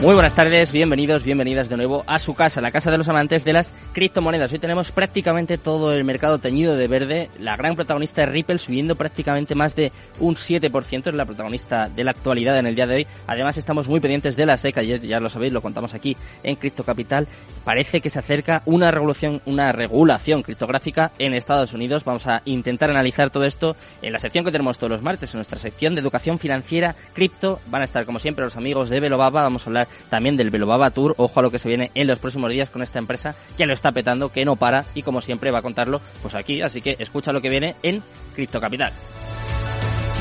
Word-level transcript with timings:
Muy 0.00 0.14
buenas 0.14 0.34
tardes, 0.34 0.72
bienvenidos, 0.72 1.24
bienvenidas 1.24 1.68
de 1.68 1.76
nuevo 1.76 2.04
a 2.06 2.18
su 2.18 2.34
casa, 2.34 2.62
la 2.62 2.70
casa 2.70 2.90
de 2.90 2.96
los 2.96 3.10
amantes 3.10 3.44
de 3.44 3.52
las 3.52 3.70
criptomonedas. 3.92 4.50
Hoy 4.50 4.58
tenemos 4.58 4.92
prácticamente 4.92 5.58
todo 5.58 5.92
el 5.92 6.04
mercado 6.04 6.38
teñido 6.38 6.74
de 6.74 6.88
verde. 6.88 7.28
La 7.38 7.54
gran 7.58 7.76
protagonista 7.76 8.22
es 8.22 8.30
Ripple 8.30 8.58
subiendo 8.58 8.96
prácticamente 8.96 9.54
más 9.54 9.76
de 9.76 9.92
un 10.18 10.36
7%, 10.36 11.08
es 11.08 11.14
la 11.14 11.26
protagonista 11.26 11.90
de 11.90 12.04
la 12.04 12.12
actualidad 12.12 12.58
en 12.58 12.66
el 12.66 12.76
día 12.76 12.86
de 12.86 12.94
hoy. 12.94 13.06
Además 13.26 13.58
estamos 13.58 13.88
muy 13.88 14.00
pendientes 14.00 14.36
de 14.36 14.46
la 14.46 14.56
SEC, 14.56 14.78
ayer 14.78 15.02
ya 15.02 15.20
lo 15.20 15.28
sabéis, 15.28 15.52
lo 15.52 15.60
contamos 15.60 15.92
aquí 15.92 16.16
en 16.42 16.56
Cripto 16.56 16.82
Capital. 16.82 17.28
Parece 17.62 18.00
que 18.00 18.08
se 18.08 18.20
acerca 18.20 18.62
una 18.64 18.90
regulación, 18.90 19.42
una 19.44 19.70
regulación 19.70 20.42
criptográfica 20.42 21.12
en 21.18 21.34
Estados 21.34 21.74
Unidos. 21.74 22.04
Vamos 22.04 22.26
a 22.26 22.40
intentar 22.46 22.88
analizar 22.88 23.28
todo 23.28 23.44
esto 23.44 23.76
en 24.00 24.14
la 24.14 24.18
sección 24.18 24.46
que 24.46 24.50
tenemos 24.50 24.78
todos 24.78 24.92
los 24.92 25.02
martes, 25.02 25.34
en 25.34 25.38
nuestra 25.38 25.58
sección 25.58 25.94
de 25.94 26.00
educación 26.00 26.38
financiera 26.38 26.96
cripto. 27.12 27.60
Van 27.66 27.82
a 27.82 27.84
estar 27.84 28.06
como 28.06 28.18
siempre 28.18 28.46
los 28.46 28.56
amigos 28.56 28.88
de 28.88 28.98
Velobaba, 28.98 29.42
vamos 29.42 29.66
a 29.66 29.68
hablar 29.68 29.89
también 30.08 30.36
del 30.36 30.50
Velobaba 30.50 30.90
Tour. 30.90 31.14
Ojo 31.16 31.40
a 31.40 31.42
lo 31.42 31.50
que 31.50 31.58
se 31.58 31.68
viene 31.68 31.90
en 31.94 32.06
los 32.06 32.18
próximos 32.18 32.50
días 32.50 32.70
con 32.70 32.82
esta 32.82 32.98
empresa 32.98 33.34
que 33.56 33.66
lo 33.66 33.72
está 33.72 33.92
petando, 33.92 34.30
que 34.30 34.44
no 34.44 34.56
para 34.56 34.84
y 34.94 35.02
como 35.02 35.20
siempre 35.20 35.50
va 35.50 35.58
a 35.58 35.62
contarlo 35.62 36.00
pues 36.22 36.34
aquí. 36.34 36.62
Así 36.62 36.80
que 36.80 36.96
escucha 36.98 37.32
lo 37.32 37.40
que 37.40 37.50
viene 37.50 37.76
en 37.82 38.02
Cripto 38.34 38.60
Capital. 38.60 38.92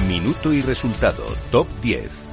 Minuto 0.07 0.53
y 0.53 0.61
resultado, 0.61 1.23
top 1.51 1.67
10. 1.81 2.28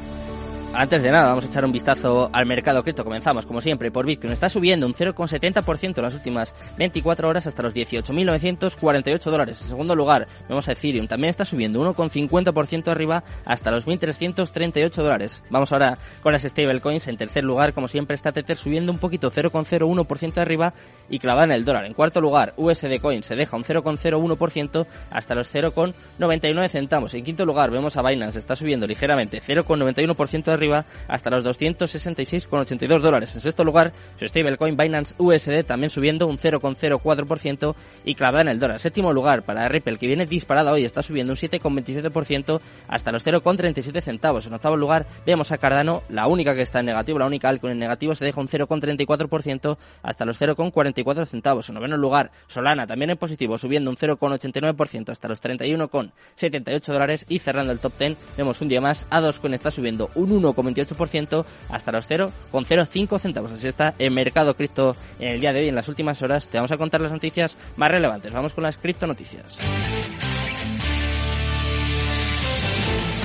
Antes 0.79 1.03
de 1.03 1.11
nada, 1.11 1.29
vamos 1.29 1.45
a 1.45 1.47
echar 1.47 1.65
un 1.65 1.73
vistazo 1.73 2.29
al 2.35 2.45
mercado 2.45 2.83
cripto. 2.83 3.03
Comenzamos, 3.03 3.47
como 3.47 3.63
siempre, 3.63 3.91
por 3.91 4.05
Bitcoin. 4.05 4.35
Está 4.35 4.51
subiendo 4.51 4.87
un 4.87 4.93
0,70% 4.93 5.97
en 5.97 6.05
las 6.05 6.13
últimas 6.13 6.55
24 6.77 7.31
horas 7.31 7.47
hasta 7.47 7.63
los 7.63 7.75
18.948 7.75 9.31
dólares. 9.31 9.63
En 9.63 9.69
segundo 9.69 9.97
lugar, 9.97 10.29
vemos 10.47 10.69
a 10.69 10.73
Ethereum. 10.73 11.07
También 11.07 11.31
está 11.31 11.47
subiendo 11.47 11.81
1,50% 11.81 12.89
arriba 12.89 13.25
hasta 13.47 13.71
los 13.71 13.87
1.338 13.87 14.91
dólares. 14.97 15.43
Vamos 15.49 15.73
ahora 15.73 15.97
con 16.23 16.35
las 16.35 16.43
stablecoins. 16.43 17.09
En 17.09 17.17
tercer 17.17 17.43
lugar, 17.43 17.73
como 17.73 17.89
siempre, 17.89 18.15
está 18.15 18.33
Tether 18.33 18.59
subiendo 18.59 18.93
un 18.93 18.99
poquito, 18.99 19.31
0,01% 19.31 20.37
arriba 20.37 20.75
y 21.09 21.19
clavada 21.21 21.47
en 21.47 21.53
el 21.53 21.65
dólar. 21.65 21.87
En 21.87 21.95
cuarto 21.95 22.21
lugar, 22.21 22.53
USD 22.59 23.01
Coin 23.01 23.23
se 23.23 23.35
deja 23.35 23.57
un 23.57 23.65
0,01% 23.65 24.87
hasta 25.11 25.35
los 25.35 25.55
0,99 25.55 26.69
centavos. 26.69 27.15
En 27.15 27.25
quinto 27.25 27.47
lugar, 27.47 27.71
vemos 27.71 27.97
a 27.97 28.03
Binance. 28.03 28.39
Está 28.39 28.55
subiendo 28.55 28.87
ligeramente, 28.87 29.41
0,91% 29.41 30.49
arriba 30.49 30.66
hasta 31.09 31.31
los 31.31 31.45
266,82 31.45 33.01
dólares. 33.01 33.35
En 33.35 33.41
sexto 33.41 33.65
lugar, 33.65 33.93
su 34.19 34.27
stablecoin 34.27 34.77
Binance 34.77 35.15
USD 35.19 35.65
también 35.65 35.91
subiendo 35.91 36.27
un 36.27 36.39
0,04% 36.39 37.75
y 38.05 38.15
clavada 38.15 38.43
en 38.43 38.49
el 38.49 38.59
dólar. 38.59 38.81
Séptimo 38.81 39.13
lugar 39.13 39.43
para 39.43 39.69
Ripple, 39.69 39.99
que 39.99 40.07
viene 40.07 40.27
disparada 40.27 40.73
hoy, 40.73 40.85
está 40.85 41.03
subiendo 41.03 41.33
un 41.33 41.37
7,27% 41.37 42.61
hasta 42.89 43.13
los 43.13 43.25
0,37 43.25 44.01
centavos. 44.01 44.47
En 44.47 44.55
octavo 44.55 44.77
lugar, 44.77 45.07
vemos 45.25 45.53
a 45.53 45.59
Cardano, 45.59 46.03
la 46.09 46.27
única 46.27 46.55
que 46.55 46.63
está 46.63 46.81
en 46.81 46.87
negativo, 46.87 47.19
la 47.19 47.27
única 47.27 47.49
altcoin 47.49 47.73
en 47.73 47.79
negativo, 47.79 48.15
se 48.15 48.25
deja 48.25 48.41
un 48.41 48.49
0,34% 48.49 49.77
hasta 50.03 50.25
los 50.25 50.41
0,44 50.41 51.27
centavos. 51.27 51.69
En 51.69 51.75
noveno 51.75 51.97
lugar, 51.97 52.31
Solana 52.47 52.87
también 52.87 53.11
en 53.11 53.17
positivo, 53.17 53.59
subiendo 53.59 53.91
un 53.91 53.97
0,89% 53.97 55.11
hasta 55.11 55.29
los 55.29 55.43
31,78 55.43 56.93
dólares. 56.93 57.27
Y 57.29 57.39
cerrando 57.39 57.73
el 57.73 57.79
top 57.79 57.93
10, 57.99 58.17
vemos 58.37 58.61
un 58.61 58.69
día 58.69 58.81
más, 58.81 59.07
a 59.11 59.21
Dogecoin 59.21 59.55
está 59.55 59.71
subiendo 59.71 60.11
un 60.15 60.33
1 60.33 60.53
1,28% 60.57 61.45
hasta 61.69 61.93
los 61.93 62.09
0,05 62.09 63.19
centavos. 63.19 63.53
Así 63.53 63.69
está 63.69 63.95
el 63.99 64.11
mercado 64.11 64.55
cripto 64.55 64.97
en 65.19 65.29
el 65.29 65.41
día 65.41 65.53
de 65.53 65.61
hoy. 65.61 65.69
En 65.69 65.75
las 65.75 65.89
últimas 65.89 66.23
horas 66.23 66.49
te 66.49 66.59
vamos 66.59 66.73
a 66.73 66.77
contar 66.77 67.01
las 67.01 67.13
noticias 67.13 67.57
más 67.77 67.91
relevantes. 67.91 68.33
Vamos 68.33 68.55
con 68.55 68.65
las 68.65 68.79
cripto 68.79 69.07
noticias. 69.07 69.59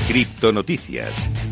Cripto 0.07 0.51
noticias. 0.51 1.50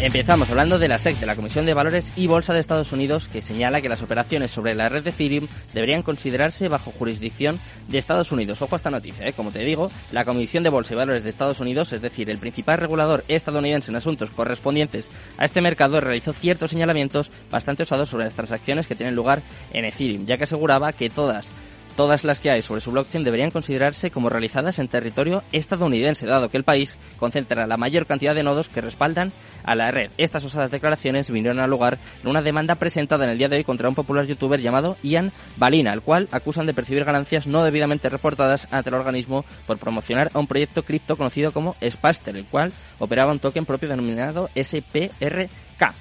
Empezamos 0.00 0.50
hablando 0.50 0.80
de 0.80 0.88
la 0.88 0.98
SEC, 0.98 1.20
de 1.20 1.26
la 1.26 1.36
Comisión 1.36 1.66
de 1.66 1.72
Valores 1.72 2.12
y 2.16 2.26
Bolsa 2.26 2.52
de 2.52 2.58
Estados 2.58 2.92
Unidos, 2.92 3.28
que 3.28 3.40
señala 3.40 3.80
que 3.80 3.88
las 3.88 4.02
operaciones 4.02 4.50
sobre 4.50 4.74
la 4.74 4.88
red 4.88 5.04
de 5.04 5.10
Ethereum 5.10 5.46
deberían 5.72 6.02
considerarse 6.02 6.68
bajo 6.68 6.90
jurisdicción 6.90 7.60
de 7.88 7.98
Estados 7.98 8.32
Unidos. 8.32 8.60
Ojo 8.60 8.74
a 8.74 8.76
esta 8.76 8.90
noticia, 8.90 9.28
¿eh? 9.28 9.32
como 9.32 9.52
te 9.52 9.60
digo, 9.60 9.92
la 10.10 10.24
Comisión 10.24 10.64
de 10.64 10.70
Bolsa 10.70 10.94
y 10.94 10.96
Valores 10.96 11.22
de 11.22 11.30
Estados 11.30 11.60
Unidos, 11.60 11.92
es 11.92 12.02
decir, 12.02 12.28
el 12.28 12.38
principal 12.38 12.78
regulador 12.78 13.24
estadounidense 13.28 13.92
en 13.92 13.96
asuntos 13.96 14.30
correspondientes 14.30 15.08
a 15.38 15.44
este 15.44 15.62
mercado, 15.62 16.00
realizó 16.00 16.32
ciertos 16.32 16.72
señalamientos 16.72 17.30
bastante 17.48 17.84
osados 17.84 18.08
sobre 18.08 18.24
las 18.24 18.34
transacciones 18.34 18.88
que 18.88 18.96
tienen 18.96 19.14
lugar 19.14 19.42
en 19.72 19.84
Ethereum, 19.84 20.26
ya 20.26 20.36
que 20.36 20.44
aseguraba 20.44 20.92
que 20.92 21.08
todas 21.08 21.50
todas 21.96 22.24
las 22.24 22.40
que 22.40 22.50
hay 22.50 22.62
sobre 22.62 22.80
su 22.80 22.90
blockchain 22.92 23.24
deberían 23.24 23.50
considerarse 23.50 24.10
como 24.10 24.28
realizadas 24.28 24.78
en 24.78 24.88
territorio 24.88 25.42
estadounidense, 25.52 26.26
dado 26.26 26.48
que 26.48 26.56
el 26.56 26.64
país 26.64 26.96
concentra 27.18 27.66
la 27.66 27.76
mayor 27.76 28.06
cantidad 28.06 28.34
de 28.34 28.42
nodos 28.42 28.68
que 28.68 28.80
respaldan 28.80 29.32
a 29.64 29.74
la 29.74 29.90
red. 29.90 30.10
Estas 30.18 30.44
osadas 30.44 30.70
declaraciones 30.70 31.30
vinieron 31.30 31.60
a 31.60 31.66
lugar 31.66 31.98
en 32.22 32.28
una 32.28 32.42
demanda 32.42 32.74
presentada 32.74 33.24
en 33.24 33.30
el 33.30 33.38
día 33.38 33.48
de 33.48 33.56
hoy 33.56 33.64
contra 33.64 33.88
un 33.88 33.94
popular 33.94 34.26
youtuber 34.26 34.60
llamado 34.60 34.96
Ian 35.02 35.32
Balina, 35.56 35.92
al 35.92 36.02
cual 36.02 36.28
acusan 36.32 36.66
de 36.66 36.74
percibir 36.74 37.04
ganancias 37.04 37.46
no 37.46 37.64
debidamente 37.64 38.08
reportadas 38.08 38.68
ante 38.70 38.90
el 38.90 38.96
organismo 38.96 39.44
por 39.66 39.78
promocionar 39.78 40.30
a 40.34 40.38
un 40.38 40.46
proyecto 40.46 40.82
cripto 40.82 41.16
conocido 41.16 41.52
como 41.52 41.76
Spaster, 41.82 42.36
el 42.36 42.46
cual 42.46 42.72
operaba 42.98 43.32
un 43.32 43.38
token 43.38 43.66
propio 43.66 43.88
denominado 43.88 44.50
SPR 44.54 45.48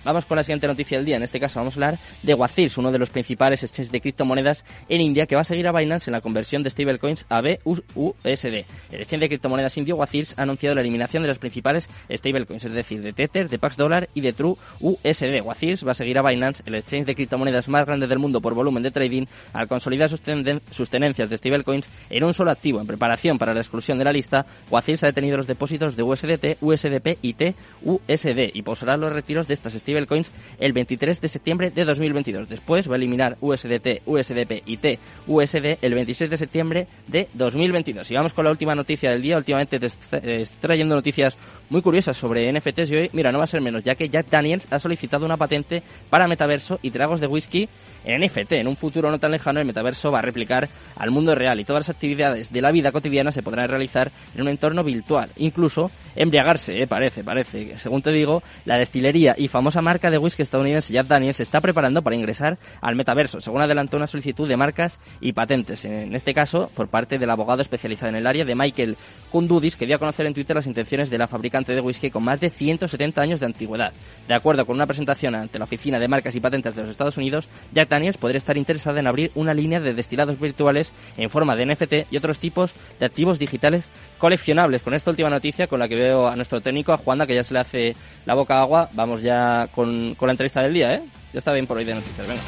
Vamos 0.04 0.26
con 0.26 0.38
la 0.38 0.44
siguiente 0.44 0.68
noticia 0.68 0.98
del 0.98 1.06
día. 1.06 1.18
En 1.18 1.24
este 1.24 1.40
caso 1.40 1.60
vamos 1.60 1.74
a 1.74 1.78
hablar 1.78 2.00
de 2.22 2.34
Wazirs, 2.34 2.78
uno 2.78 2.92
de 2.92 3.00
los 3.00 3.10
principales 3.10 3.64
exchanges 3.64 3.92
de 3.92 4.02
criptomonedas 4.02 4.64
en 4.90 5.02
India 5.02 5.26
que 5.26 5.36
va 5.36 5.42
a 5.42 5.46
seguir 5.46 5.68
a 5.68 5.72
Binance 5.72 6.10
en 6.10 6.14
la 6.14 6.22
conversión 6.22 6.62
de 6.64 6.70
stablecoins 6.70 7.26
a 7.30 7.42
BUSD. 7.42 8.66
El 8.92 9.02
exchange 9.02 9.22
de 9.22 9.28
criptomonedas 9.30 9.78
indio 9.78 9.96
Wazirs 9.96 10.36
ha 10.38 10.44
anunciado 10.44 10.76
la 10.76 10.82
eliminación 10.82 11.24
de 11.24 11.30
las 11.30 11.40
principales 11.40 11.90
stablecoins, 12.12 12.66
es 12.66 12.72
decir, 12.74 13.02
de 13.02 13.14
Tether, 13.14 13.50
de 13.50 13.60
Pax 13.60 13.78
Dollar 13.78 14.10
y 14.14 14.22
de 14.22 14.34
True 14.34 14.56
USD. 14.80 15.42
Wazirs 15.44 15.86
va 15.86 15.92
a 15.92 15.96
seguir 15.96 16.18
a 16.20 16.22
Binance, 16.22 16.64
el 16.66 16.76
exchange 16.76 17.08
de 17.08 17.16
criptomonedas 17.16 17.68
más 17.68 17.86
grande 17.86 18.08
del 18.08 18.20
mundo 18.20 18.42
por 18.42 18.54
volumen 18.54 18.84
de 18.84 18.92
trading, 18.92 19.26
al 19.54 19.68
consolidar 19.68 20.10
sus, 20.10 20.22
tenencias 20.22 21.30
de 21.30 21.38
stablecoins 21.38 21.90
en 22.10 22.24
un 22.24 22.34
solo 22.34 22.52
activo. 22.52 22.80
En 22.80 22.88
preparación 22.88 23.40
para 23.40 23.54
la 23.54 23.62
exclusión 23.62 23.98
de 23.98 24.06
la 24.06 24.14
lista, 24.14 24.46
Wazirs 24.70 25.04
ha 25.04 25.08
detenido 25.08 25.38
los 25.38 25.48
depósitos 25.48 25.96
de 25.96 26.04
USDT, 26.04 26.58
USDP 26.62 27.18
y 27.22 27.34
TUSD 27.34 28.52
y 28.54 28.62
posará 28.62 28.98
los 28.98 29.14
retiros 29.14 29.48
de 29.48 29.63
estas 29.64 29.82
stablecoins 29.82 30.32
el 30.60 30.74
23 30.74 31.22
de 31.22 31.28
septiembre 31.30 31.72
de 31.72 31.86
2022. 31.86 32.50
Después 32.50 32.90
va 32.90 32.94
a 32.94 32.98
eliminar 32.98 33.38
USDT, 33.40 34.02
USDP 34.06 34.64
y 34.66 34.78
TUSD 34.78 35.78
el 35.82 35.94
26 35.94 36.30
de 36.30 36.38
septiembre 36.38 36.88
de 37.08 37.30
2022. 37.34 38.12
Y 38.12 38.16
vamos 38.16 38.34
con 38.34 38.46
la 38.46 38.52
última 38.52 38.76
noticia 38.76 39.12
del 39.12 39.22
día. 39.22 39.38
Últimamente 39.38 39.80
te 39.80 39.88
estoy 39.88 40.48
trayendo 40.60 40.96
noticias 40.96 41.38
muy 41.70 41.82
curiosas 41.82 42.18
sobre 42.18 42.52
NFTs 42.52 42.92
y 42.92 42.96
hoy, 42.96 43.10
mira, 43.14 43.32
no 43.32 43.38
va 43.38 43.46
a 43.46 43.48
ser 43.48 43.62
menos, 43.62 43.84
ya 43.84 43.96
que 43.96 44.10
Jack 44.10 44.30
Daniels 44.30 44.68
ha 44.70 44.80
solicitado 44.80 45.26
una 45.26 45.38
patente 45.38 45.82
para 46.10 46.28
metaverso 46.28 46.80
y 46.82 46.92
tragos 46.92 47.20
de 47.20 47.28
whisky 47.28 47.70
en 48.04 48.22
NFT. 48.22 48.54
En 48.54 48.68
un 48.68 48.76
futuro 48.76 49.10
no 49.10 49.20
tan 49.20 49.32
lejano, 49.32 49.60
el 49.60 49.66
metaverso 49.66 50.12
va 50.12 50.20
a 50.20 50.22
replicar 50.22 50.70
al 50.96 51.12
mundo 51.12 51.36
real 51.36 51.60
y 51.60 51.66
todas 51.66 51.88
las 51.88 51.96
actividades 51.96 52.52
de 52.52 52.62
la 52.62 52.72
vida 52.72 52.92
cotidiana 52.92 53.32
se 53.32 53.44
podrán 53.44 53.68
realizar 53.68 54.12
en 54.36 54.42
un 54.42 54.48
entorno 54.48 54.84
virtual. 54.84 55.30
Incluso 55.38 55.92
embriagarse, 56.16 56.82
eh, 56.82 56.88
parece, 56.88 57.24
parece. 57.24 57.78
Según 57.78 58.02
te 58.02 58.12
digo, 58.12 58.44
la 58.66 58.78
destilería 58.78 59.36
y 59.38 59.48
famosa 59.48 59.82
marca 59.82 60.10
de 60.10 60.18
whisky 60.18 60.42
estadounidense 60.42 60.94
Jack 60.94 61.08
Daniels 61.08 61.38
se 61.38 61.44
está 61.44 61.62
preparando 61.62 62.02
para 62.02 62.16
ingresar 62.16 62.58
al 62.82 62.96
metaverso, 62.96 63.42
según 63.42 63.62
adelantó 63.62 63.98
una 63.98 64.08
solicitud 64.08 64.48
de 64.48 64.58
marcas 64.58 65.00
y 65.22 65.34
patentes. 65.34 65.86
En 65.86 66.16
este 66.16 66.34
caso, 66.34 66.70
por 66.76 66.88
parte 66.88 67.18
del 67.18 67.30
abogado 67.30 67.62
especializado 67.62 68.10
en 68.10 68.16
el 68.16 68.28
área 68.28 68.46
de 68.46 68.56
Michael 68.56 68.98
Kundudis, 69.32 69.76
que 69.76 69.86
dio 69.86 69.96
a 69.96 70.00
conocer 70.00 70.26
en 70.26 70.34
Twitter 70.34 70.56
las 70.56 70.68
intenciones 70.68 71.10
de 71.10 71.18
la 71.18 71.28
fabricante 71.28 71.74
de 71.74 71.82
whisky 71.82 72.12
con 72.12 72.24
más 72.24 72.40
de 72.40 72.50
170 72.50 73.22
años 73.22 73.40
de 73.40 73.46
antigüedad. 73.46 73.94
De 74.28 74.34
acuerdo 74.34 74.66
con 74.66 74.76
una 74.76 74.86
presentación 74.86 75.36
ante 75.36 75.58
la 75.58 75.66
Oficina 75.66 76.00
de 76.00 76.08
Marcas 76.08 76.36
y 76.36 76.40
Patentes 76.40 76.76
de 76.76 76.82
los 76.82 76.90
Estados 76.90 77.18
Unidos, 77.18 77.48
Jack 77.72 77.93
Daniels 77.94 78.18
podría 78.18 78.40
estar 78.40 78.58
interesada 78.58 79.00
en 79.00 79.08
abrir 79.08 79.32
una 79.36 79.54
línea 79.54 79.80
de 79.80 79.94
destilados 79.94 80.40
virtuales 80.40 80.92
en 81.18 81.30
forma 81.30 81.56
de 81.56 81.66
NFT 81.68 82.12
y 82.12 82.18
otros 82.18 82.40
tipos 82.40 82.74
de 83.00 83.06
activos 83.06 83.40
digitales 83.40 83.90
coleccionables. 84.18 84.82
Con 84.82 84.94
esta 84.94 85.12
última 85.12 85.30
noticia, 85.30 85.68
con 85.68 85.80
la 85.80 85.88
que 85.88 85.96
veo 85.96 86.28
a 86.28 86.36
nuestro 86.36 86.62
técnico, 86.62 86.94
a 86.94 86.98
Juanda, 86.98 87.28
que 87.28 87.36
ya 87.36 87.44
se 87.44 87.54
le 87.54 87.60
hace 87.60 87.96
la 88.26 88.34
boca 88.34 88.60
agua, 88.60 88.90
vamos 88.94 89.22
ya 89.22 89.68
con, 89.74 90.16
con 90.16 90.28
la 90.28 90.34
entrevista 90.34 90.62
del 90.62 90.74
día, 90.74 90.96
¿eh? 90.96 91.04
Ya 91.32 91.38
está 91.38 91.54
bien 91.54 91.68
por 91.68 91.78
hoy 91.78 91.86
de 91.86 91.96
noticias, 91.96 92.28
venga. 92.28 92.42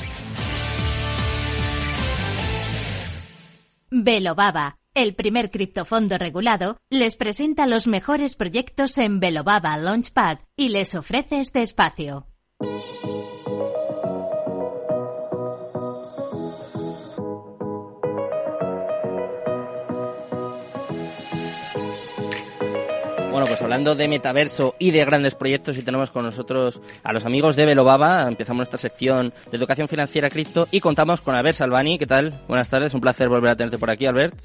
Baba 4.36 4.78
el 4.96 5.14
primer 5.14 5.52
criptofondo 5.52 6.18
regulado, 6.18 6.78
les 6.90 7.18
presenta 7.18 7.68
los 7.68 7.86
mejores 7.86 8.36
proyectos 8.36 8.98
en 8.98 9.20
Velobaba 9.20 9.76
Launchpad 9.78 10.40
y 10.56 10.70
les 10.70 10.96
ofrece 10.96 11.42
este 11.42 11.62
espacio. 11.62 12.28
Bueno, 23.36 23.48
pues 23.48 23.62
hablando 23.62 23.96
de 23.96 24.08
metaverso 24.08 24.78
y 24.80 24.92
de 24.92 25.04
grandes 25.04 25.36
proyectos, 25.36 25.78
y 25.78 25.82
tenemos 25.82 26.10
con 26.10 26.24
nosotros 26.24 26.80
a 27.04 27.12
los 27.12 27.26
amigos 27.26 27.58
de 27.58 27.66
Velobaba. 27.66 28.26
Empezamos 28.30 28.60
nuestra 28.60 28.78
sección 28.78 29.34
de 29.52 29.58
educación 29.58 29.90
financiera 29.90 30.30
cripto 30.30 30.70
y 30.72 30.80
contamos 30.80 31.20
con 31.20 31.36
Albert 31.36 31.58
Salvani. 31.58 31.98
¿Qué 31.98 32.08
tal? 32.08 32.46
Buenas 32.48 32.70
tardes, 32.70 32.94
un 32.94 33.02
placer 33.02 33.28
volver 33.28 33.52
a 33.52 33.56
tenerte 33.58 33.78
por 33.78 33.92
aquí, 33.92 34.06
Albert. 34.06 34.40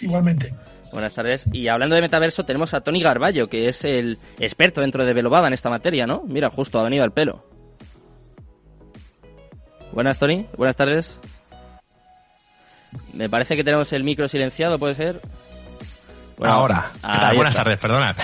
Igualmente. 0.00 0.54
Buenas 0.90 1.12
tardes. 1.12 1.44
Y 1.52 1.68
hablando 1.68 1.96
de 1.96 2.00
metaverso, 2.00 2.46
tenemos 2.46 2.72
a 2.72 2.80
Tony 2.80 3.02
Garballo, 3.02 3.46
que 3.46 3.68
es 3.68 3.84
el 3.84 4.18
experto 4.38 4.80
dentro 4.80 5.04
de 5.04 5.12
Velobaba 5.12 5.48
en 5.48 5.52
esta 5.52 5.68
materia, 5.68 6.06
¿no? 6.06 6.22
Mira, 6.26 6.48
justo 6.48 6.80
ha 6.80 6.82
venido 6.82 7.04
al 7.04 7.12
pelo. 7.12 7.44
Buenas, 9.92 10.18
Tony. 10.18 10.46
Buenas 10.56 10.76
tardes. 10.76 11.20
Me 13.12 13.28
parece 13.28 13.54
que 13.54 13.64
tenemos 13.64 13.92
el 13.92 14.02
micro 14.02 14.28
silenciado, 14.28 14.78
¿puede 14.78 14.94
ser? 14.94 15.20
Ahora. 16.44 16.90
Buenas 17.34 17.54
tardes, 17.54 17.76
perdona. 17.78 18.14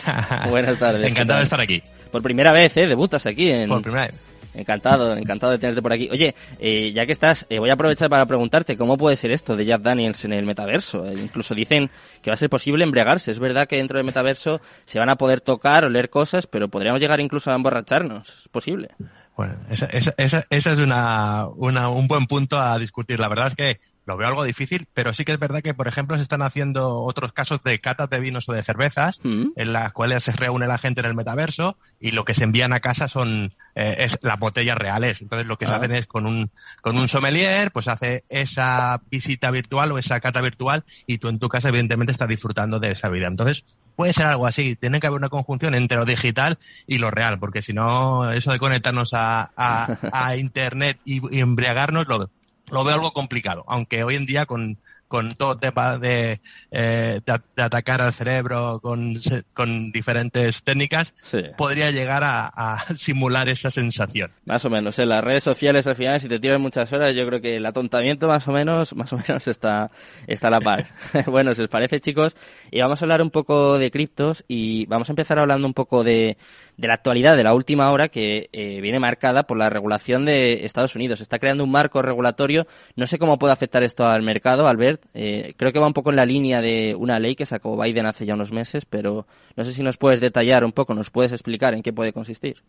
Buenas 0.48 0.78
tardes. 0.78 1.10
Encantado 1.10 1.38
de 1.38 1.44
estar 1.44 1.60
aquí. 1.60 1.82
Por 2.10 2.22
primera 2.22 2.52
vez, 2.52 2.76
¿eh? 2.76 2.86
Debutas 2.86 3.26
aquí 3.26 3.50
en... 3.50 3.68
Por 3.68 3.82
primera 3.82 4.06
vez. 4.06 4.14
Encantado, 4.54 5.16
encantado 5.16 5.52
de 5.52 5.58
tenerte 5.58 5.82
por 5.82 5.92
aquí. 5.92 6.08
Oye, 6.10 6.34
eh, 6.58 6.90
ya 6.92 7.06
que 7.06 7.12
estás, 7.12 7.46
eh, 7.48 7.60
voy 7.60 7.70
a 7.70 7.74
aprovechar 7.74 8.08
para 8.08 8.26
preguntarte 8.26 8.76
cómo 8.76 8.96
puede 8.96 9.14
ser 9.14 9.30
esto 9.30 9.54
de 9.54 9.64
Jack 9.64 9.82
Daniels 9.82 10.24
en 10.24 10.32
el 10.32 10.46
metaverso. 10.46 11.06
Eh, 11.06 11.14
incluso 11.14 11.54
dicen 11.54 11.90
que 12.22 12.30
va 12.30 12.34
a 12.34 12.36
ser 12.36 12.50
posible 12.50 12.82
embriagarse. 12.82 13.30
Es 13.30 13.38
verdad 13.38 13.68
que 13.68 13.76
dentro 13.76 13.98
del 13.98 14.06
metaverso 14.06 14.60
se 14.84 14.98
van 14.98 15.10
a 15.10 15.16
poder 15.16 15.40
tocar 15.40 15.84
o 15.84 15.88
leer 15.88 16.10
cosas, 16.10 16.48
pero 16.48 16.68
podríamos 16.68 17.00
llegar 17.00 17.20
incluso 17.20 17.52
a 17.52 17.54
emborracharnos. 17.54 18.28
¿Es 18.28 18.48
posible? 18.48 18.88
Bueno, 19.36 19.54
ese 19.70 19.88
es 20.18 20.66
una, 20.78 21.46
un 21.46 22.08
buen 22.08 22.26
punto 22.26 22.58
a 22.58 22.76
discutir. 22.78 23.20
La 23.20 23.28
verdad 23.28 23.48
es 23.48 23.54
que 23.54 23.80
lo 24.08 24.16
veo 24.16 24.28
algo 24.28 24.42
difícil, 24.42 24.86
pero 24.94 25.12
sí 25.12 25.26
que 25.26 25.32
es 25.32 25.38
verdad 25.38 25.60
que, 25.62 25.74
por 25.74 25.86
ejemplo, 25.86 26.16
se 26.16 26.22
están 26.22 26.40
haciendo 26.40 27.02
otros 27.02 27.34
casos 27.34 27.62
de 27.62 27.78
catas 27.78 28.08
de 28.08 28.18
vinos 28.18 28.48
o 28.48 28.54
de 28.54 28.62
cervezas, 28.62 29.20
mm. 29.22 29.48
en 29.54 29.72
las 29.74 29.92
cuales 29.92 30.24
se 30.24 30.32
reúne 30.32 30.66
la 30.66 30.78
gente 30.78 31.00
en 31.00 31.06
el 31.06 31.14
metaverso 31.14 31.76
y 32.00 32.12
lo 32.12 32.24
que 32.24 32.32
se 32.32 32.44
envían 32.44 32.72
a 32.72 32.80
casa 32.80 33.06
son 33.06 33.52
eh, 33.74 33.96
es 33.98 34.18
las 34.22 34.38
botellas 34.38 34.78
reales. 34.78 35.20
Entonces, 35.20 35.46
lo 35.46 35.58
que 35.58 35.66
se 35.66 35.72
ah. 35.72 35.76
hacen 35.76 35.92
es 35.92 36.06
con 36.06 36.24
un, 36.24 36.50
con 36.80 36.96
un 36.96 37.06
sommelier, 37.06 37.70
pues 37.70 37.86
hace 37.86 38.24
esa 38.30 39.02
visita 39.10 39.50
virtual 39.50 39.92
o 39.92 39.98
esa 39.98 40.20
cata 40.20 40.40
virtual 40.40 40.84
y 41.06 41.18
tú 41.18 41.28
en 41.28 41.38
tu 41.38 41.50
casa, 41.50 41.68
evidentemente, 41.68 42.10
estás 42.10 42.30
disfrutando 42.30 42.80
de 42.80 42.92
esa 42.92 43.10
vida. 43.10 43.26
Entonces, 43.26 43.66
puede 43.94 44.14
ser 44.14 44.24
algo 44.24 44.46
así. 44.46 44.74
Tiene 44.74 45.00
que 45.00 45.06
haber 45.06 45.18
una 45.18 45.28
conjunción 45.28 45.74
entre 45.74 45.98
lo 45.98 46.06
digital 46.06 46.58
y 46.86 46.96
lo 46.96 47.10
real, 47.10 47.38
porque 47.38 47.60
si 47.60 47.74
no, 47.74 48.30
eso 48.30 48.52
de 48.52 48.58
conectarnos 48.58 49.12
a, 49.12 49.50
a, 49.54 50.36
Internet 50.38 50.98
y, 51.04 51.20
y 51.36 51.40
embriagarnos 51.40 52.08
lo, 52.08 52.30
lo 52.70 52.84
veo 52.84 52.94
algo 52.94 53.12
complicado, 53.12 53.64
aunque 53.66 54.04
hoy 54.04 54.16
en 54.16 54.26
día 54.26 54.46
con, 54.46 54.78
con 55.08 55.34
todo 55.34 55.56
tema 55.56 55.98
de, 55.98 56.40
eh, 56.70 57.20
de, 57.24 57.62
atacar 57.62 58.02
al 58.02 58.12
cerebro 58.12 58.78
con, 58.80 59.18
con 59.54 59.90
diferentes 59.90 60.62
técnicas, 60.62 61.14
podría 61.56 61.90
llegar 61.90 62.22
a, 62.24 62.84
simular 62.96 63.48
esa 63.48 63.70
sensación. 63.70 64.30
Más 64.44 64.64
o 64.64 64.70
menos, 64.70 64.98
en 64.98 65.08
las 65.08 65.24
redes 65.24 65.42
sociales 65.42 65.86
al 65.86 65.96
final, 65.96 66.20
si 66.20 66.28
te 66.28 66.38
tiran 66.38 66.60
muchas 66.60 66.92
horas, 66.92 67.14
yo 67.14 67.26
creo 67.26 67.40
que 67.40 67.56
el 67.56 67.66
atontamiento 67.66 68.28
más 68.28 68.46
o 68.48 68.52
menos, 68.52 68.94
más 68.94 69.12
o 69.12 69.16
menos 69.16 69.48
está, 69.48 69.90
está 70.26 70.48
a 70.48 70.50
la 70.50 70.60
par. 70.60 70.86
bueno, 71.26 71.54
si 71.54 71.62
os 71.62 71.68
parece 71.68 72.00
chicos, 72.00 72.36
y 72.70 72.80
vamos 72.80 73.00
a 73.00 73.04
hablar 73.04 73.22
un 73.22 73.30
poco 73.30 73.78
de 73.78 73.90
criptos 73.90 74.44
y 74.48 74.86
vamos 74.86 75.08
a 75.08 75.12
empezar 75.12 75.38
hablando 75.38 75.66
un 75.66 75.74
poco 75.74 76.04
de, 76.04 76.36
de 76.76 76.88
la 76.88 76.94
actualidad 76.94 77.36
de 77.36 77.42
la 77.42 77.54
última 77.54 77.90
hora 77.90 78.08
que 78.08 78.48
eh, 78.52 78.80
viene 78.80 79.00
marcada 79.00 79.42
por 79.42 79.58
la 79.58 79.68
regulación 79.68 80.24
de 80.24 80.64
Estados 80.64 80.94
Unidos. 80.94 81.20
Está 81.20 81.38
creando 81.38 81.64
un 81.64 81.70
marco 81.70 82.02
regulatorio. 82.02 82.66
No 82.96 83.06
sé 83.06 83.18
cómo 83.18 83.38
puede 83.38 83.52
afectar 83.52 83.82
esto 83.82 84.06
al 84.06 84.22
mercado, 84.22 84.68
Albert. 84.68 84.97
Eh, 85.14 85.54
creo 85.56 85.72
que 85.72 85.78
va 85.78 85.86
un 85.86 85.92
poco 85.92 86.10
en 86.10 86.16
la 86.16 86.26
línea 86.26 86.60
de 86.60 86.94
una 86.96 87.18
ley 87.18 87.34
que 87.34 87.46
sacó 87.46 87.80
Biden 87.80 88.06
hace 88.06 88.26
ya 88.26 88.34
unos 88.34 88.52
meses, 88.52 88.84
pero 88.84 89.26
no 89.56 89.64
sé 89.64 89.72
si 89.72 89.82
nos 89.82 89.96
puedes 89.96 90.20
detallar 90.20 90.64
un 90.64 90.72
poco, 90.72 90.94
nos 90.94 91.10
puedes 91.10 91.32
explicar 91.32 91.74
en 91.74 91.82
qué 91.82 91.92
puede 91.92 92.12
consistir. 92.12 92.62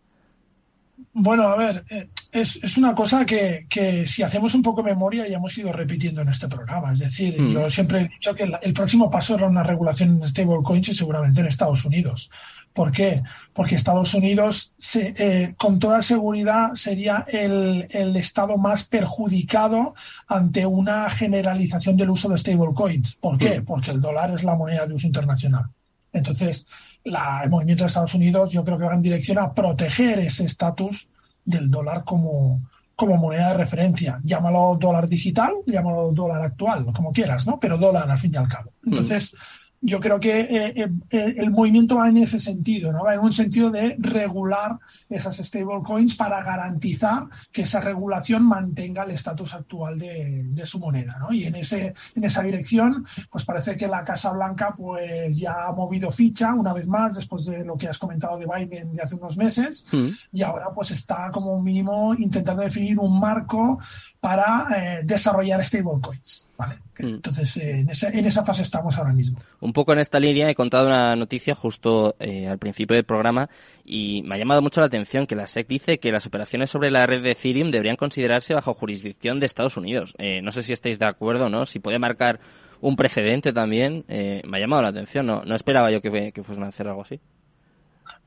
Bueno, 1.13 1.43
a 1.47 1.55
ver, 1.55 1.85
eh, 1.89 2.09
es, 2.31 2.77
una 2.77 2.93
cosa 2.93 3.25
que, 3.25 3.65
si 4.05 4.23
hacemos 4.23 4.53
un 4.53 4.61
poco 4.61 4.83
de 4.83 4.91
memoria 4.91 5.27
ya 5.27 5.37
hemos 5.37 5.57
ido 5.57 5.71
repitiendo 5.71 6.21
en 6.21 6.29
este 6.29 6.47
programa. 6.47 6.93
Es 6.93 6.99
decir, 6.99 7.41
mm. 7.41 7.51
yo 7.51 7.69
siempre 7.69 8.01
he 8.01 8.07
dicho 8.07 8.35
que 8.35 8.43
el, 8.43 8.73
próximo 8.73 9.09
paso 9.09 9.35
era 9.35 9.47
una 9.47 9.63
regulación 9.63 10.21
en 10.21 10.27
stablecoins 10.27 10.89
y 10.89 10.95
seguramente 10.95 11.41
en 11.41 11.47
Estados 11.47 11.83
Unidos. 11.85 12.29
¿Por 12.73 12.91
qué? 12.91 13.23
Porque 13.53 13.75
Estados 13.75 14.13
Unidos, 14.13 14.73
eh, 14.95 15.55
con 15.57 15.79
toda 15.79 16.01
seguridad, 16.01 16.73
sería 16.75 17.25
el, 17.27 17.87
estado 18.15 18.57
más 18.57 18.83
perjudicado 18.83 19.95
ante 20.27 20.65
una 20.65 21.09
generalización 21.09 21.97
del 21.97 22.11
uso 22.11 22.29
de 22.29 22.37
stablecoins. 22.37 23.15
¿Por 23.15 23.37
qué? 23.37 23.61
Mm. 23.61 23.65
Porque 23.65 23.91
el 23.91 24.01
dólar 24.01 24.31
es 24.31 24.43
la 24.43 24.55
moneda 24.55 24.85
de 24.85 24.93
uso 24.93 25.07
internacional. 25.07 25.65
Entonces, 26.13 26.67
el 27.03 27.49
movimiento 27.49 27.83
de 27.83 27.87
Estados 27.87 28.13
Unidos 28.13 28.51
yo 28.51 28.63
creo 28.63 28.77
que 28.77 28.85
va 28.85 28.93
en 28.93 29.01
dirección 29.01 29.37
a 29.39 29.53
proteger 29.53 30.19
ese 30.19 30.45
estatus 30.45 31.07
del 31.45 31.71
dólar 31.71 32.03
como, 32.03 32.61
como 32.95 33.17
moneda 33.17 33.49
de 33.49 33.53
referencia. 33.55 34.19
Llámalo 34.23 34.77
dólar 34.79 35.07
digital, 35.07 35.53
llámalo 35.65 36.11
dólar 36.11 36.41
actual, 36.43 36.85
como 36.93 37.11
quieras, 37.11 37.47
¿no? 37.47 37.59
Pero 37.59 37.77
dólar 37.77 38.09
al 38.09 38.17
fin 38.17 38.33
y 38.33 38.37
al 38.37 38.47
cabo. 38.47 38.71
Mm. 38.83 38.89
Entonces, 38.89 39.35
yo 39.81 39.99
creo 39.99 40.19
que 40.19 40.41
eh, 40.41 40.73
eh, 40.75 40.89
eh, 41.09 41.35
el 41.37 41.51
movimiento 41.51 41.97
va 41.97 42.09
en 42.09 42.17
ese 42.17 42.39
sentido, 42.39 42.91
¿no? 42.91 43.03
Va 43.03 43.13
en 43.13 43.21
un 43.21 43.31
sentido 43.31 43.71
de 43.71 43.95
regular 43.97 44.77
esas 45.09 45.37
stablecoins 45.37 46.15
para 46.15 46.43
garantizar 46.43 47.27
que 47.51 47.61
esa 47.61 47.79
regulación 47.79 48.43
mantenga 48.43 49.03
el 49.03 49.11
estatus 49.11 49.53
actual 49.53 49.97
de, 49.97 50.65
su 50.65 50.79
moneda, 50.79 51.17
¿no? 51.19 51.31
Y 51.31 51.45
en 51.45 51.55
ese 51.55 51.93
en 52.15 52.23
esa 52.23 52.43
dirección, 52.43 53.05
pues 53.31 53.45
parece 53.45 53.75
que 53.75 53.87
la 53.87 54.03
Casa 54.03 54.31
Blanca 54.33 54.75
pues 54.77 55.37
ya 55.37 55.67
ha 55.67 55.71
movido 55.71 56.11
ficha 56.11 56.53
una 56.53 56.73
vez 56.73 56.87
más 56.87 57.15
después 57.15 57.45
de 57.45 57.63
lo 57.63 57.77
que 57.77 57.87
has 57.87 57.97
comentado 57.97 58.37
de 58.37 58.45
Biden 58.45 58.95
de 58.95 59.01
hace 59.01 59.15
unos 59.15 59.37
meses 59.37 59.87
mm. 59.91 60.09
y 60.33 60.43
ahora 60.43 60.67
pues 60.75 60.91
está 60.91 61.31
como 61.31 61.59
mínimo 61.61 62.13
intentando 62.13 62.61
definir 62.61 62.99
un 62.99 63.19
marco 63.19 63.79
para 64.19 64.67
eh, 64.75 65.01
desarrollar 65.03 65.63
stablecoins. 65.63 66.48
¿Vale? 66.59 66.75
Mm. 66.99 67.15
Entonces, 67.15 67.55
eh, 67.55 67.79
en, 67.79 67.89
esa, 67.89 68.09
en, 68.09 68.25
esa, 68.25 68.43
fase 68.43 68.63
estamos 68.63 68.97
ahora 68.97 69.13
mismo. 69.13 69.39
Un 69.61 69.71
poco 69.71 69.93
en 69.93 69.99
esta 69.99 70.19
línea 70.19 70.49
he 70.49 70.55
contado 70.55 70.87
una 70.87 71.15
noticia 71.15 71.55
justo 71.55 72.15
eh, 72.19 72.47
al 72.47 72.59
principio 72.59 72.95
del 72.95 73.05
programa 73.05 73.49
y 73.85 74.21
me 74.23 74.35
ha 74.35 74.37
llamado 74.37 74.61
mucho 74.61 74.81
la 74.81 74.87
atención 74.87 75.25
que 75.25 75.37
la 75.37 75.47
SEC 75.47 75.67
dice 75.69 75.99
que 75.99 76.11
las 76.11 76.25
operaciones 76.25 76.69
sobre 76.69 76.91
la 76.91 77.05
red 77.07 77.23
de 77.23 77.31
Ethereum 77.31 77.71
deberían 77.71 77.95
considerarse 77.95 78.53
bajo 78.53 78.73
jurisdicción 78.73 79.39
de 79.39 79.45
Estados 79.45 79.77
Unidos. 79.77 80.15
no 80.43 80.51
sé 80.51 80.63
si 80.63 80.73
estáis 80.73 80.99
de 80.99 81.05
acuerdo, 81.05 81.49
¿no? 81.49 81.65
Si 81.65 81.79
puede 81.79 81.97
marcar 81.97 82.41
un 82.81 82.97
precedente 82.97 83.53
también, 83.53 84.03
me 84.07 84.57
ha 84.57 84.59
llamado 84.59 84.81
la 84.83 84.89
atención. 84.89 85.25
No, 85.25 85.43
no 85.43 85.55
esperaba 85.55 85.91
yo 85.91 86.01
que, 86.01 86.31
que 86.33 86.43
fuesen 86.43 86.65
a 86.65 86.67
hacer 86.67 86.87
algo 86.87 87.01
así. 87.01 87.19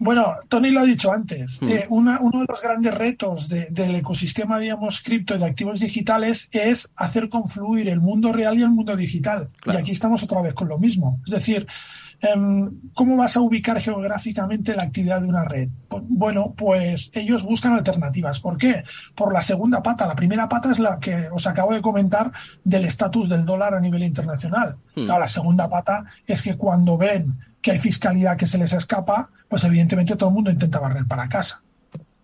Bueno, 0.02 0.34
Tony 0.48 0.72
lo 0.72 0.80
ha 0.80 0.84
dicho 0.84 1.12
antes. 1.12 1.62
Hmm. 1.62 1.68
Eh, 1.68 1.86
uno 1.88 2.18
de 2.18 2.46
los 2.48 2.60
grandes 2.60 2.92
retos 2.92 3.48
del 3.48 3.94
ecosistema, 3.94 4.58
digamos, 4.58 5.00
cripto 5.00 5.38
de 5.38 5.44
activos 5.44 5.78
digitales 5.78 6.48
es 6.50 6.90
hacer 6.96 7.28
confluir 7.28 7.88
el 7.88 8.00
mundo 8.00 8.32
real 8.32 8.58
y 8.58 8.62
el 8.62 8.70
mundo 8.70 8.96
digital. 8.96 9.50
Y 9.64 9.76
aquí 9.76 9.92
estamos 9.92 10.24
otra 10.24 10.42
vez 10.42 10.54
con 10.54 10.66
lo 10.66 10.76
mismo. 10.76 11.20
Es 11.24 11.30
decir, 11.30 11.68
em, 12.20 12.80
¿cómo 12.94 13.16
vas 13.16 13.36
a 13.36 13.40
ubicar 13.42 13.80
geográficamente 13.80 14.74
la 14.74 14.82
actividad 14.82 15.20
de 15.20 15.28
una 15.28 15.44
red? 15.44 15.68
Bueno, 15.88 16.52
pues 16.56 17.12
ellos 17.14 17.44
buscan 17.44 17.74
alternativas. 17.74 18.40
¿Por 18.40 18.58
qué? 18.58 18.82
Por 19.14 19.32
la 19.32 19.42
segunda 19.42 19.84
pata. 19.84 20.08
La 20.08 20.16
primera 20.16 20.48
pata 20.48 20.72
es 20.72 20.80
la 20.80 20.98
que 20.98 21.28
os 21.30 21.46
acabo 21.46 21.74
de 21.74 21.80
comentar 21.80 22.32
del 22.64 22.86
estatus 22.86 23.28
del 23.28 23.44
dólar 23.44 23.74
a 23.74 23.80
nivel 23.80 24.02
internacional. 24.02 24.76
Hmm. 24.96 25.06
la 25.06 25.28
segunda 25.28 25.68
pata 25.68 26.04
es 26.26 26.42
que 26.42 26.56
cuando 26.56 26.98
ven 26.98 27.36
que 27.62 27.70
hay 27.70 27.78
fiscalidad 27.78 28.36
que 28.36 28.46
se 28.46 28.58
les 28.58 28.72
escapa, 28.72 29.30
pues 29.48 29.64
evidentemente 29.64 30.16
todo 30.16 30.28
el 30.28 30.34
mundo 30.34 30.50
intenta 30.50 30.80
barrer 30.80 31.06
para 31.06 31.28
casa. 31.28 31.62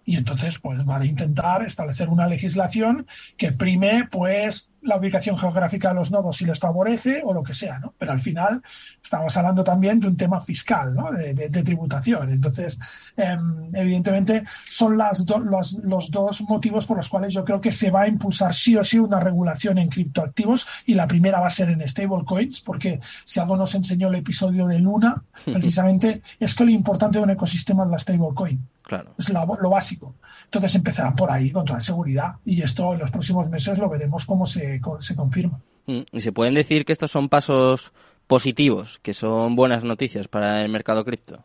Y 0.04 0.16
entonces 0.16 0.58
pues 0.58 0.84
van 0.84 1.02
a 1.02 1.06
intentar 1.06 1.62
establecer 1.62 2.08
una 2.08 2.26
legislación 2.26 3.06
que 3.36 3.52
prime 3.52 4.08
pues 4.10 4.70
la 4.82 4.96
ubicación 4.96 5.36
geográfica 5.36 5.88
de 5.88 5.94
los 5.94 6.10
nodos 6.10 6.36
si 6.36 6.44
les 6.44 6.58
favorece 6.58 7.22
o 7.24 7.32
lo 7.32 7.42
que 7.42 7.54
sea, 7.54 7.78
¿no? 7.78 7.94
Pero 7.98 8.12
al 8.12 8.20
final 8.20 8.62
estamos 9.02 9.36
hablando 9.36 9.64
también 9.64 10.00
de 10.00 10.08
un 10.08 10.16
tema 10.16 10.40
fiscal, 10.40 10.94
¿no? 10.94 11.10
De, 11.10 11.48
tributación. 11.48 12.30
Entonces, 12.30 12.78
em, 13.16 13.74
evidentemente 13.74 14.44
son 14.66 14.96
las 14.96 15.24
los, 15.28 15.78
los, 15.82 16.10
dos 16.10 16.42
motivos 16.42 16.86
por 16.86 16.96
los 16.96 17.08
cuales 17.08 17.34
yo 17.34 17.44
creo 17.44 17.60
que 17.60 17.72
se 17.72 17.90
va 17.90 18.02
a 18.02 18.08
impulsar 18.08 18.54
sí 18.54 18.76
o 18.76 18.84
sí 18.84 18.98
una 18.98 19.20
regulación 19.20 19.78
en 19.78 19.88
criptoactivos 19.88 20.66
y 20.86 20.94
la 20.94 21.08
primera 21.08 21.40
va 21.40 21.48
a 21.48 21.50
ser 21.50 21.70
en 21.70 21.86
stablecoins, 21.86 22.60
porque 22.60 23.00
si 23.24 23.40
algo 23.40 23.56
nos 23.56 23.74
enseñó 23.74 24.08
el 24.08 24.14
episodio 24.14 24.66
de 24.66 24.78
Luna, 24.78 25.22
precisamente 25.44 26.22
es 26.38 26.54
que 26.54 26.64
lo 26.64 26.70
importante 26.70 27.18
de 27.18 27.24
un 27.24 27.30
ecosistema 27.30 27.84
es 27.84 27.90
la 27.90 27.98
stablecoin. 27.98 28.60
Claro. 28.88 29.14
Es 29.18 29.28
lo, 29.28 29.68
básico. 29.68 30.14
Entonces 30.46 30.74
empezarán 30.74 31.14
por 31.14 31.30
ahí 31.30 31.50
con 31.50 31.66
toda 31.66 31.78
seguridad 31.78 32.36
y 32.46 32.62
esto 32.62 32.94
en 32.94 33.00
los 33.00 33.10
próximos 33.10 33.50
meses 33.50 33.76
lo 33.76 33.90
veremos 33.90 34.24
cómo 34.24 34.46
se, 34.46 34.67
se 35.00 35.16
confirma. 35.16 35.60
Mm, 35.86 36.02
¿Y 36.12 36.20
se 36.20 36.32
pueden 36.32 36.54
decir 36.54 36.84
que 36.84 36.92
estos 36.92 37.10
son 37.10 37.28
pasos 37.28 37.92
positivos, 38.26 38.98
que 39.02 39.14
son 39.14 39.56
buenas 39.56 39.84
noticias 39.84 40.28
para 40.28 40.62
el 40.62 40.70
mercado 40.70 41.04
cripto? 41.04 41.44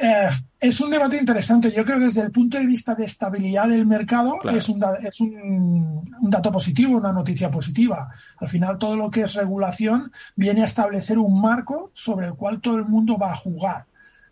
Eh, 0.00 0.28
es 0.60 0.80
un 0.80 0.90
debate 0.90 1.16
interesante. 1.16 1.72
Yo 1.72 1.84
creo 1.84 1.98
que 1.98 2.04
desde 2.04 2.20
el 2.22 2.30
punto 2.30 2.56
de 2.56 2.66
vista 2.66 2.94
de 2.94 3.04
estabilidad 3.04 3.66
del 3.68 3.84
mercado 3.84 4.38
es, 4.48 4.68
un, 4.68 4.80
es 5.02 5.20
un, 5.20 6.08
dato 6.20 6.52
positivo, 6.52 6.96
una 6.96 7.12
noticia 7.12 7.50
positiva. 7.50 8.08
Al 8.36 8.48
final 8.48 8.78
todo 8.78 8.94
lo 8.94 9.10
que 9.10 9.22
es 9.22 9.34
regulación 9.34 10.12
viene 10.36 10.62
a 10.62 10.66
establecer 10.66 11.18
un 11.18 11.40
marco 11.40 11.90
sobre 11.94 12.28
el 12.28 12.34
cual 12.34 12.60
todo 12.60 12.76
el 12.76 12.84
mundo 12.84 13.18
va 13.18 13.32
a 13.32 13.36
jugar 13.36 13.86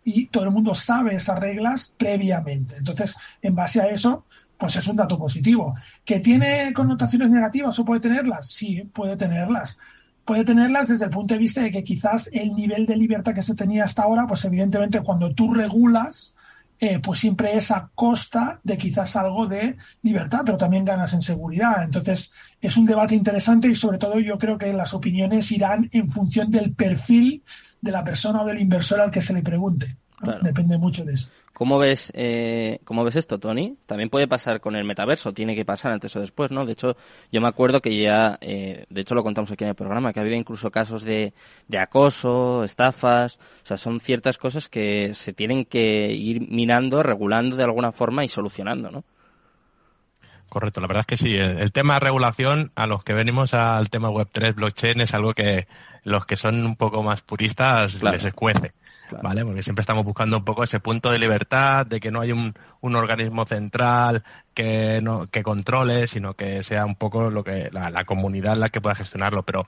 y 0.05 0.27
todo 0.27 0.45
el 0.45 0.51
mundo 0.51 0.73
sabe 0.73 1.15
esas 1.15 1.37
reglas 1.37 1.93
previamente. 1.97 2.77
Entonces, 2.77 3.17
en 3.41 3.53
base 3.53 3.81
a 3.81 3.89
eso, 3.89 4.23
pues 4.57 4.75
es 4.75 4.87
un 4.87 4.95
dato 4.95 5.17
positivo. 5.17 5.75
¿Que 6.03 6.19
tiene 6.19 6.73
connotaciones 6.73 7.29
negativas 7.29 7.77
o 7.79 7.85
puede 7.85 8.01
tenerlas? 8.01 8.49
Sí, 8.49 8.83
puede 8.93 9.15
tenerlas 9.15 9.77
puede 10.27 10.43
tenerlas 10.43 10.89
desde 10.89 11.05
el 11.05 11.11
punto 11.11 11.33
de 11.33 11.39
vista 11.39 11.61
de 11.61 11.71
que 11.71 11.85
quizás 11.85 12.29
el 12.33 12.53
nivel 12.53 12.85
de 12.85 12.97
libertad 12.97 13.33
que 13.33 13.41
se 13.41 13.55
tenía 13.55 13.85
hasta 13.85 14.03
ahora, 14.03 14.27
pues 14.27 14.43
evidentemente 14.43 14.99
cuando 14.99 15.33
tú 15.33 15.53
regulas, 15.53 16.35
eh, 16.79 16.99
pues 16.99 17.19
siempre 17.19 17.55
es 17.55 17.71
a 17.71 17.89
costa 17.95 18.59
de 18.61 18.77
quizás 18.77 19.15
algo 19.15 19.47
de 19.47 19.77
libertad, 20.03 20.41
pero 20.45 20.57
también 20.57 20.83
ganas 20.83 21.13
en 21.13 21.21
seguridad. 21.21 21.81
Entonces, 21.81 22.33
es 22.59 22.75
un 22.75 22.85
debate 22.85 23.15
interesante 23.15 23.69
y 23.69 23.75
sobre 23.75 23.97
todo 23.97 24.19
yo 24.19 24.37
creo 24.37 24.57
que 24.57 24.73
las 24.73 24.93
opiniones 24.93 25.49
irán 25.51 25.89
en 25.93 26.09
función 26.09 26.51
del 26.51 26.73
perfil 26.73 27.41
de 27.79 27.91
la 27.91 28.03
persona 28.03 28.41
o 28.41 28.45
del 28.45 28.59
inversor 28.59 28.99
al 28.99 29.11
que 29.11 29.21
se 29.21 29.33
le 29.33 29.41
pregunte. 29.41 29.95
Depende 30.41 30.77
mucho 30.77 31.05
de 31.05 31.13
eso. 31.13 31.29
¿Cómo 31.53 31.77
ves, 31.79 32.11
eh, 32.15 32.79
¿Cómo 32.83 33.03
ves 33.03 33.15
esto, 33.15 33.39
Tony? 33.39 33.77
También 33.85 34.09
puede 34.09 34.27
pasar 34.27 34.59
con 34.61 34.75
el 34.75 34.83
metaverso, 34.83 35.33
tiene 35.33 35.55
que 35.55 35.65
pasar 35.65 35.91
antes 35.91 36.15
o 36.15 36.19
después, 36.19 36.51
¿no? 36.51 36.65
De 36.65 36.73
hecho, 36.73 36.95
yo 37.31 37.41
me 37.41 37.47
acuerdo 37.47 37.81
que 37.81 37.95
ya, 37.99 38.37
eh, 38.41 38.85
de 38.89 39.01
hecho 39.01 39.15
lo 39.15 39.23
contamos 39.23 39.51
aquí 39.51 39.63
en 39.63 39.71
el 39.71 39.75
programa, 39.75 40.13
que 40.13 40.19
ha 40.19 40.23
habido 40.23 40.37
incluso 40.37 40.69
casos 40.71 41.03
de, 41.03 41.33
de 41.67 41.77
acoso, 41.79 42.63
estafas, 42.63 43.37
o 43.63 43.65
sea, 43.65 43.77
son 43.77 43.99
ciertas 43.99 44.37
cosas 44.37 44.69
que 44.69 45.13
se 45.13 45.33
tienen 45.33 45.65
que 45.65 46.11
ir 46.13 46.47
minando, 46.47 47.01
regulando 47.01 47.55
de 47.55 47.63
alguna 47.63 47.91
forma 47.91 48.23
y 48.23 48.29
solucionando, 48.29 48.91
¿no? 48.91 49.03
Correcto, 50.49 50.79
la 50.79 50.87
verdad 50.87 51.01
es 51.01 51.07
que 51.07 51.17
sí. 51.17 51.35
El, 51.35 51.71
tema 51.71 51.95
de 51.95 51.99
regulación, 52.01 52.71
a 52.75 52.87
los 52.87 53.03
que 53.03 53.13
venimos 53.13 53.53
al 53.53 53.89
tema 53.89 54.09
Web3, 54.09 54.55
blockchain, 54.55 55.01
es 55.01 55.13
algo 55.13 55.33
que 55.33 55.67
los 56.03 56.25
que 56.25 56.35
son 56.35 56.65
un 56.65 56.75
poco 56.75 57.03
más 57.03 57.21
puristas 57.21 58.01
les 58.01 58.23
escuece. 58.23 58.73
¿Vale? 59.21 59.45
Porque 59.45 59.63
siempre 59.63 59.81
estamos 59.81 60.05
buscando 60.05 60.37
un 60.37 60.45
poco 60.45 60.63
ese 60.63 60.79
punto 60.79 61.11
de 61.11 61.19
libertad, 61.19 61.85
de 61.85 61.99
que 61.99 62.11
no 62.11 62.21
hay 62.21 62.31
un, 62.31 62.53
un 62.81 62.95
organismo 62.95 63.45
central 63.45 64.23
que, 64.53 65.01
no, 65.01 65.27
que 65.27 65.43
controle, 65.43 66.07
sino 66.07 66.33
que 66.33 66.63
sea 66.63 66.85
un 66.85 66.95
poco 66.95 67.29
lo 67.29 67.43
que 67.43 67.69
la, 67.71 68.05
comunidad 68.05 68.57
la 68.57 68.69
que 68.69 68.81
pueda 68.81 68.95
gestionarlo. 68.95 69.43
Pero 69.43 69.67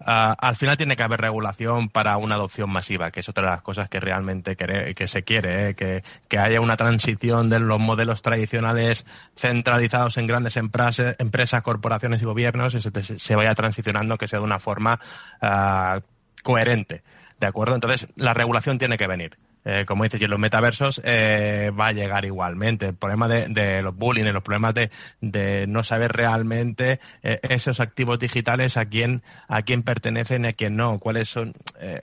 ah, 0.00 0.36
al 0.38 0.56
final 0.56 0.76
tiene 0.76 0.96
que 0.96 1.02
haber 1.02 1.20
regulación 1.20 1.88
para 1.88 2.16
una 2.16 2.34
adopción 2.34 2.70
masiva, 2.70 3.10
que 3.10 3.20
es 3.20 3.28
otra 3.28 3.44
de 3.44 3.50
las 3.50 3.62
cosas 3.62 3.88
que 3.88 4.00
realmente 4.00 4.56
que 4.56 5.06
se 5.06 5.22
quiere, 5.22 5.70
¿eh? 5.70 5.74
que, 5.74 6.02
que, 6.28 6.38
haya 6.38 6.60
una 6.60 6.76
transición 6.76 7.48
de 7.48 7.60
los 7.60 7.80
modelos 7.80 8.22
tradicionales 8.22 9.06
centralizados 9.34 10.16
en 10.18 10.26
grandes 10.26 10.56
empresas, 10.56 11.16
empresas 11.18 11.62
corporaciones 11.62 12.20
y 12.22 12.24
gobiernos 12.24 12.74
y 12.74 12.80
se, 12.82 12.90
se 13.02 13.36
vaya 13.36 13.54
transicionando 13.54 14.18
que 14.18 14.28
sea 14.28 14.38
de 14.38 14.44
una 14.44 14.58
forma 14.58 15.00
uh, 15.42 16.00
coherente. 16.42 17.02
¿De 17.38 17.46
acuerdo? 17.46 17.74
Entonces, 17.74 18.08
la 18.16 18.32
regulación 18.34 18.78
tiene 18.78 18.96
que 18.96 19.06
venir. 19.06 19.36
Eh, 19.68 19.84
como 19.84 20.04
dices, 20.04 20.20
y 20.20 20.24
en 20.24 20.30
los 20.30 20.38
metaversos 20.38 21.00
eh, 21.02 21.72
va 21.76 21.88
a 21.88 21.92
llegar 21.92 22.24
igualmente. 22.24 22.86
El 22.86 22.94
problema 22.94 23.26
de, 23.26 23.82
los 23.82 23.96
bullying, 23.96 24.22
los 24.26 24.44
problemas 24.44 24.74
de, 25.20 25.66
no 25.66 25.82
saber 25.82 26.12
realmente 26.12 27.00
eh, 27.24 27.40
esos 27.42 27.80
activos 27.80 28.20
digitales 28.20 28.76
a 28.76 28.86
quién, 28.86 29.24
a 29.48 29.62
quién 29.62 29.82
pertenecen 29.82 30.44
y 30.44 30.48
a 30.48 30.52
quién 30.52 30.76
no, 30.76 31.00
cuáles 31.00 31.28
son 31.28 31.54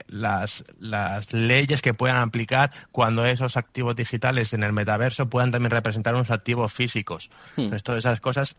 las, 0.08 0.62
las 0.78 1.32
leyes 1.32 1.80
que 1.80 1.94
puedan 1.94 2.18
aplicar 2.18 2.70
cuando 2.92 3.24
esos 3.24 3.56
activos 3.56 3.96
digitales 3.96 4.52
en 4.52 4.62
el 4.62 4.74
metaverso 4.74 5.30
puedan 5.30 5.50
también 5.50 5.70
representar 5.70 6.14
unos 6.14 6.30
activos 6.30 6.70
físicos. 6.70 7.30
Hmm. 7.56 7.62
Entonces, 7.62 7.82
todas 7.82 8.04
esas 8.04 8.20
cosas 8.20 8.56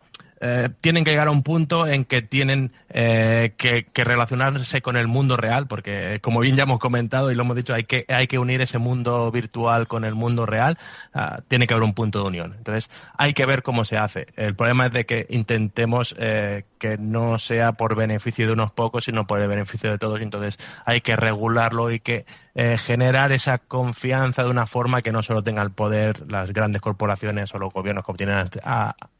tienen 0.80 1.04
que 1.04 1.10
llegar 1.10 1.28
a 1.28 1.30
un 1.30 1.42
punto 1.42 1.86
en 1.86 2.04
que 2.04 2.22
tienen 2.22 2.72
que, 2.88 3.86
que, 3.92 4.04
relacionarse 4.04 4.82
con 4.82 4.96
el 4.96 5.08
mundo 5.08 5.36
real, 5.36 5.66
porque 5.66 6.18
como 6.20 6.40
bien 6.40 6.56
ya 6.56 6.64
hemos 6.64 6.78
comentado 6.78 7.30
y 7.30 7.34
lo 7.34 7.42
hemos 7.42 7.56
dicho, 7.56 7.74
hay 7.74 7.84
que, 7.84 8.04
hay 8.08 8.26
que 8.26 8.38
unir 8.38 8.60
ese 8.60 8.78
mundo 8.78 8.86
mundo 8.86 9.30
virtual 9.30 9.86
con 9.86 10.04
el 10.04 10.14
mundo 10.14 10.46
real, 10.46 10.78
ah, 11.12 11.40
tiene 11.48 11.66
que 11.66 11.74
haber 11.74 11.84
un 11.84 11.94
punto 11.94 12.20
de 12.20 12.28
unión. 12.28 12.54
Entonces, 12.56 12.88
hay 13.18 13.32
que 13.34 13.44
ver 13.44 13.62
cómo 13.62 13.84
se 13.84 13.98
hace. 13.98 14.26
El 14.36 14.54
problema 14.54 14.86
es 14.86 14.92
de 14.92 15.04
que 15.04 15.26
intentemos 15.28 16.14
eh, 16.18 16.64
que 16.78 16.98
no 16.98 17.38
sea 17.38 17.72
por 17.72 17.96
beneficio 17.96 18.46
de 18.46 18.52
unos 18.52 18.72
pocos, 18.72 19.04
sino 19.04 19.26
por 19.26 19.40
el 19.40 19.48
beneficio 19.48 19.90
de 19.90 19.98
todos. 19.98 20.20
Entonces, 20.20 20.58
hay 20.84 21.00
que 21.00 21.16
regularlo 21.16 21.90
y 21.90 22.00
que 22.00 22.26
eh, 22.54 22.78
generar 22.78 23.32
esa 23.32 23.58
confianza 23.58 24.44
de 24.44 24.50
una 24.50 24.66
forma 24.66 25.02
que 25.02 25.12
no 25.12 25.22
solo 25.22 25.42
tenga 25.42 25.62
el 25.62 25.70
poder 25.70 26.30
las 26.30 26.52
grandes 26.52 26.82
corporaciones 26.82 27.54
o 27.54 27.58
los 27.58 27.72
gobiernos 27.72 28.04
como 28.04 28.16
tienen, 28.16 28.44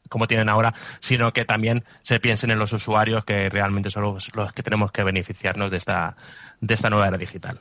como 0.09 0.27
tienen 0.27 0.49
ahora, 0.49 0.73
sino 0.99 1.31
que 1.31 1.45
también 1.45 1.83
se 2.01 2.19
piensen 2.19 2.51
en 2.51 2.59
los 2.59 2.73
usuarios 2.73 3.25
que 3.25 3.49
realmente 3.49 3.91
son 3.91 4.03
los, 4.03 4.35
los 4.35 4.53
que 4.53 4.63
tenemos 4.63 4.91
que 4.91 5.03
beneficiarnos 5.03 5.71
de 5.71 5.77
esta, 5.77 6.15
de 6.61 6.73
esta 6.73 6.89
nueva 6.89 7.07
era 7.07 7.17
digital. 7.17 7.59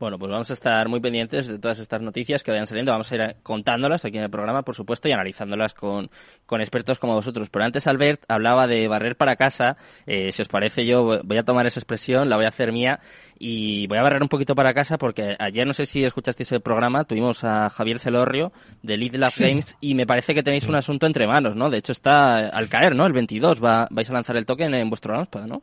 Bueno, 0.00 0.18
pues 0.18 0.30
vamos 0.30 0.50
a 0.50 0.54
estar 0.54 0.88
muy 0.88 0.98
pendientes 0.98 1.46
de 1.46 1.58
todas 1.58 1.78
estas 1.78 2.02
noticias 2.02 2.42
que 2.42 2.50
vayan 2.50 2.66
saliendo. 2.66 2.90
Vamos 2.90 3.10
a 3.12 3.14
ir 3.14 3.36
contándolas 3.44 4.04
aquí 4.04 4.18
en 4.18 4.24
el 4.24 4.30
programa, 4.30 4.62
por 4.62 4.74
supuesto, 4.74 5.08
y 5.08 5.12
analizándolas 5.12 5.72
con, 5.72 6.10
con 6.46 6.60
expertos 6.60 6.98
como 6.98 7.14
vosotros. 7.14 7.48
Pero 7.48 7.64
antes 7.64 7.86
Albert 7.86 8.24
hablaba 8.26 8.66
de 8.66 8.88
barrer 8.88 9.16
para 9.16 9.36
casa. 9.36 9.76
Eh, 10.06 10.32
si 10.32 10.42
os 10.42 10.48
parece, 10.48 10.84
yo 10.84 11.22
voy 11.22 11.38
a 11.38 11.44
tomar 11.44 11.66
esa 11.66 11.78
expresión, 11.78 12.28
la 12.28 12.36
voy 12.36 12.44
a 12.44 12.48
hacer 12.48 12.72
mía 12.72 12.98
y 13.38 13.86
voy 13.86 13.98
a 13.98 14.02
barrer 14.02 14.22
un 14.22 14.28
poquito 14.28 14.56
para 14.56 14.74
casa 14.74 14.98
porque 14.98 15.36
ayer, 15.38 15.66
no 15.66 15.72
sé 15.72 15.86
si 15.86 16.04
escuchasteis 16.04 16.50
el 16.52 16.60
programa, 16.60 17.04
tuvimos 17.04 17.44
a 17.44 17.70
Javier 17.70 18.00
Celorrio 18.00 18.52
de 18.82 18.96
Lead 18.96 19.14
Lab 19.14 19.32
Games 19.36 19.76
y 19.80 19.94
me 19.94 20.06
parece 20.06 20.34
que 20.34 20.42
tenéis 20.42 20.68
un 20.68 20.74
asunto 20.74 21.06
entre 21.06 21.28
manos, 21.28 21.54
¿no? 21.54 21.70
De 21.70 21.78
hecho, 21.78 21.92
está 21.92 22.48
al 22.48 22.68
caer, 22.68 22.96
¿no? 22.96 23.06
El 23.06 23.12
22 23.12 23.62
va, 23.62 23.86
vais 23.90 24.10
a 24.10 24.12
lanzar 24.12 24.36
el 24.36 24.44
token 24.44 24.74
en 24.74 24.88
vuestro 24.88 25.14
Launchpad, 25.14 25.46
¿no? 25.46 25.62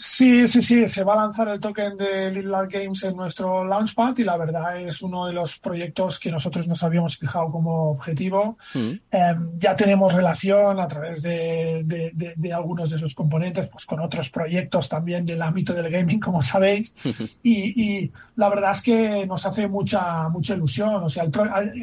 Sí, 0.00 0.46
sí, 0.46 0.62
sí, 0.62 0.86
se 0.86 1.02
va 1.02 1.14
a 1.14 1.16
lanzar 1.16 1.48
el 1.48 1.58
token 1.58 1.96
de 1.96 2.30
Little 2.30 2.68
Games 2.70 3.02
en 3.02 3.16
nuestro 3.16 3.64
Launchpad 3.64 4.16
y 4.18 4.22
la 4.22 4.36
verdad 4.36 4.80
es 4.80 5.02
uno 5.02 5.26
de 5.26 5.32
los 5.32 5.58
proyectos 5.58 6.20
que 6.20 6.30
nosotros 6.30 6.68
nos 6.68 6.84
habíamos 6.84 7.18
fijado 7.18 7.50
como 7.50 7.90
objetivo. 7.90 8.58
Mm. 8.74 8.92
Em, 9.10 9.50
ya 9.56 9.74
tenemos 9.74 10.14
relación 10.14 10.78
a 10.78 10.86
través 10.86 11.22
de, 11.22 11.82
de, 12.14 12.52
algunos 12.52 12.90
de 12.90 12.98
sus 12.98 13.12
componentes, 13.12 13.66
pues 13.66 13.86
con 13.86 13.98
otros 13.98 14.30
proyectos 14.30 14.88
también 14.88 15.26
del 15.26 15.42
ámbito 15.42 15.74
del 15.74 15.90
gaming, 15.90 16.20
como 16.20 16.42
sabéis. 16.42 16.94
y, 17.42 17.82
y, 17.82 18.12
la 18.36 18.50
verdad 18.50 18.70
es 18.70 18.82
que 18.82 19.26
nos 19.26 19.46
hace 19.46 19.66
mucha, 19.66 20.28
mucha 20.28 20.54
ilusión. 20.54 21.02
O 21.02 21.08
sea, 21.08 21.24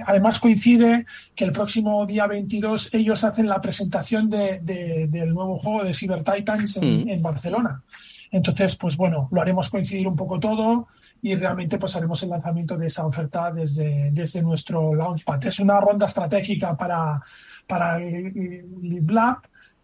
además 0.05 0.39
coincide 0.39 1.05
que 1.35 1.43
el 1.43 1.51
próximo 1.51 2.05
día 2.05 2.27
22 2.27 2.93
ellos 2.93 3.25
hacen 3.25 3.49
la 3.49 3.59
presentación 3.59 4.29
del 4.29 5.33
nuevo 5.33 5.59
juego 5.59 5.83
de 5.83 5.93
Cyber 5.93 6.23
Titans 6.23 6.77
en, 6.77 7.03
mm. 7.03 7.09
en 7.09 7.21
Barcelona. 7.21 7.83
Entonces, 8.31 8.75
pues 8.75 8.97
bueno, 8.97 9.27
lo 9.31 9.41
haremos 9.41 9.69
coincidir 9.69 10.07
un 10.07 10.15
poco 10.15 10.39
todo 10.39 10.87
y 11.21 11.35
realmente 11.35 11.77
pues 11.77 11.95
haremos 11.95 12.21
el 12.23 12.29
lanzamiento 12.29 12.77
de 12.77 12.87
esa 12.87 13.05
oferta 13.05 13.51
desde, 13.51 14.11
desde 14.11 14.41
nuestro 14.41 14.93
Launchpad. 14.93 15.45
Es 15.45 15.59
una 15.59 15.79
ronda 15.79 16.07
estratégica 16.07 16.75
para, 16.75 17.21
para 17.67 18.01
el, 18.01 19.05
Lab. 19.07 19.39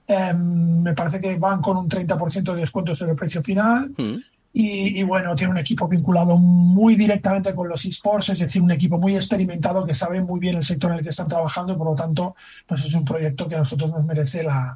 Em, 0.08 0.82
me 0.82 0.94
parece 0.94 1.22
que 1.22 1.38
van 1.38 1.62
con 1.62 1.78
un 1.78 1.90
30% 1.90 2.54
de 2.54 2.62
descuento 2.62 2.94
sobre 2.96 3.12
el 3.12 3.18
precio 3.18 3.42
final. 3.42 3.92
Mm. 3.98 4.18
Y, 4.54 5.02
bueno, 5.04 5.34
tiene 5.34 5.52
un 5.52 5.58
equipo 5.60 5.88
vinculado 5.88 6.36
muy 6.36 6.96
directamente 6.96 7.56
con 7.56 7.70
los 7.70 7.86
esports, 7.86 8.30
es 8.30 8.40
decir, 8.40 8.62
un 8.62 8.72
equipo 8.72 8.98
muy 8.98 9.16
experimentado 9.16 9.86
que 9.86 9.94
sabe 9.94 10.22
muy 10.22 10.42
bien 10.42 10.58
el 10.58 10.64
sector 10.64 10.92
en 10.92 10.98
el 10.98 11.04
que 11.04 11.10
están 11.10 11.30
trabajando 11.30 11.72
y 11.72 11.78
por 11.78 11.88
lo 11.88 11.96
tanto, 11.96 12.36
pues 12.68 12.84
es 12.84 12.94
un 12.94 13.06
proyecto 13.06 13.48
que 13.48 13.56
a 13.56 13.60
nosotros 13.60 13.92
nos 13.92 14.04
merece 14.04 14.44
la, 14.44 14.76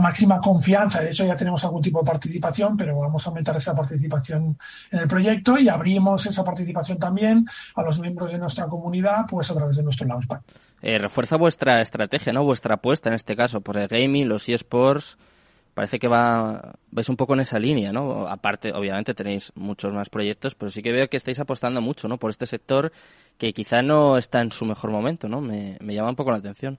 máxima 0.00 0.40
confianza. 0.40 1.02
De 1.02 1.10
hecho, 1.10 1.26
ya 1.26 1.36
tenemos 1.36 1.62
algún 1.64 1.82
tipo 1.82 2.00
de 2.00 2.10
participación, 2.10 2.78
pero 2.78 2.98
vamos 2.98 3.26
a 3.26 3.28
aumentar 3.28 3.56
esa 3.56 3.74
participación 3.74 4.56
en 4.90 4.98
el 4.98 5.06
proyecto 5.06 5.58
y 5.58 5.68
abrimos 5.68 6.24
esa 6.24 6.42
participación 6.42 6.98
también 6.98 7.44
a 7.74 7.82
los 7.82 8.00
miembros 8.00 8.32
de 8.32 8.38
nuestra 8.38 8.68
comunidad, 8.68 9.26
pues 9.28 9.50
a 9.50 9.54
través 9.54 9.76
de 9.76 9.82
nuestro 9.82 10.06
Launchpad. 10.06 10.40
Eh, 10.80 10.96
refuerza 10.96 11.36
vuestra 11.36 11.82
estrategia, 11.82 12.32
¿no? 12.32 12.42
Vuestra 12.44 12.76
apuesta 12.76 13.10
en 13.10 13.16
este 13.16 13.36
caso 13.36 13.60
por 13.60 13.76
el 13.76 13.86
gaming, 13.86 14.28
los 14.28 14.48
esports 14.48 15.18
parece 15.74 15.98
que 15.98 16.08
va 16.08 16.74
vais 16.90 17.08
un 17.08 17.16
poco 17.16 17.34
en 17.34 17.40
esa 17.40 17.58
línea, 17.58 17.92
¿no? 17.92 18.26
Aparte, 18.26 18.72
obviamente 18.72 19.14
tenéis 19.14 19.52
muchos 19.54 19.92
más 19.92 20.08
proyectos, 20.10 20.54
pero 20.54 20.70
sí 20.70 20.82
que 20.82 20.92
veo 20.92 21.08
que 21.08 21.16
estáis 21.16 21.40
apostando 21.40 21.80
mucho, 21.80 22.08
¿no? 22.08 22.18
Por 22.18 22.30
este 22.30 22.46
sector 22.46 22.92
que 23.38 23.52
quizá 23.52 23.82
no 23.82 24.18
está 24.18 24.40
en 24.40 24.52
su 24.52 24.64
mejor 24.66 24.90
momento, 24.90 25.28
¿no? 25.28 25.40
Me, 25.40 25.78
llama 25.80 26.10
un 26.10 26.16
poco 26.16 26.30
la 26.30 26.38
atención. 26.38 26.78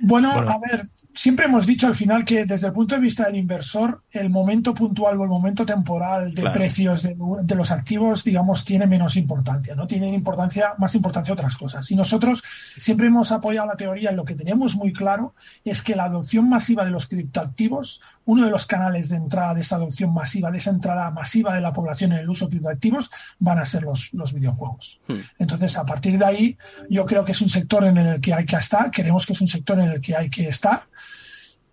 Bueno, 0.00 0.30
a 0.32 0.58
ver, 0.58 0.88
siempre 1.14 1.46
hemos 1.46 1.66
dicho 1.66 1.86
al 1.86 1.94
final 1.94 2.24
que 2.24 2.44
desde 2.44 2.66
el 2.66 2.72
punto 2.72 2.94
de 2.94 3.00
vista 3.00 3.26
del 3.26 3.36
inversor, 3.36 4.02
el 4.10 4.30
momento 4.30 4.74
puntual 4.74 5.18
o 5.18 5.22
el 5.22 5.28
momento 5.28 5.64
temporal 5.64 6.34
de 6.34 6.50
precios 6.50 7.02
de, 7.02 7.54
los 7.54 7.70
activos, 7.70 8.24
digamos, 8.24 8.64
tiene 8.64 8.86
menos 8.86 9.16
importancia, 9.16 9.74
¿no? 9.74 9.86
Tienen 9.86 10.12
importancia, 10.14 10.74
más 10.78 10.94
importancia 10.94 11.32
otras 11.32 11.56
cosas. 11.56 11.90
Y 11.90 11.96
nosotros 11.96 12.42
siempre 12.76 13.06
hemos 13.06 13.32
apoyado 13.32 13.68
la 13.68 13.76
teoría 13.76 14.10
en 14.10 14.16
lo 14.16 14.24
que 14.24 14.34
tenemos 14.34 14.76
muy 14.76 14.92
claro 14.92 15.34
es 15.64 15.82
que 15.82 15.96
la 15.96 16.04
adopción 16.04 16.48
masiva 16.48 16.84
de 16.84 16.90
los 16.90 17.06
criptoactivos, 17.06 18.02
uno 18.24 18.44
de 18.44 18.50
los 18.50 18.66
canales 18.66 19.08
de 19.08 19.16
entrada 19.16 19.54
de 19.54 19.60
esa 19.60 19.76
adopción 19.76 20.12
masiva, 20.12 20.50
de 20.50 20.58
esa 20.58 20.70
entrada 20.70 21.10
masiva 21.12 21.54
de 21.54 21.60
la 21.60 21.72
población 21.72 22.12
en 22.12 22.18
el 22.18 22.28
uso 22.28 22.46
de 22.46 22.50
criptoactivos, 22.50 23.10
van 23.38 23.58
a 23.58 23.64
ser 23.64 23.84
los, 23.84 24.12
los 24.12 24.34
videojuegos. 24.34 25.00
Hmm. 25.06 25.20
Entonces, 25.38 25.78
a 25.78 25.86
partir 25.86 26.18
de 26.18 26.24
ahí, 26.24 26.58
yo 26.90 27.06
creo 27.06 27.24
que 27.24 27.32
es 27.32 27.40
un 27.40 27.48
sector 27.48 27.84
en 27.84 27.96
el 27.96 28.20
que 28.20 28.34
hay 28.34 28.44
que 28.44 28.56
estar, 28.56 28.90
queremos 28.90 29.24
que 29.24 29.32
es 29.32 29.40
un 29.40 29.48
sector 29.48 29.75
en 29.80 29.90
el 29.90 30.00
que 30.00 30.16
hay 30.16 30.30
que 30.30 30.48
estar 30.48 30.84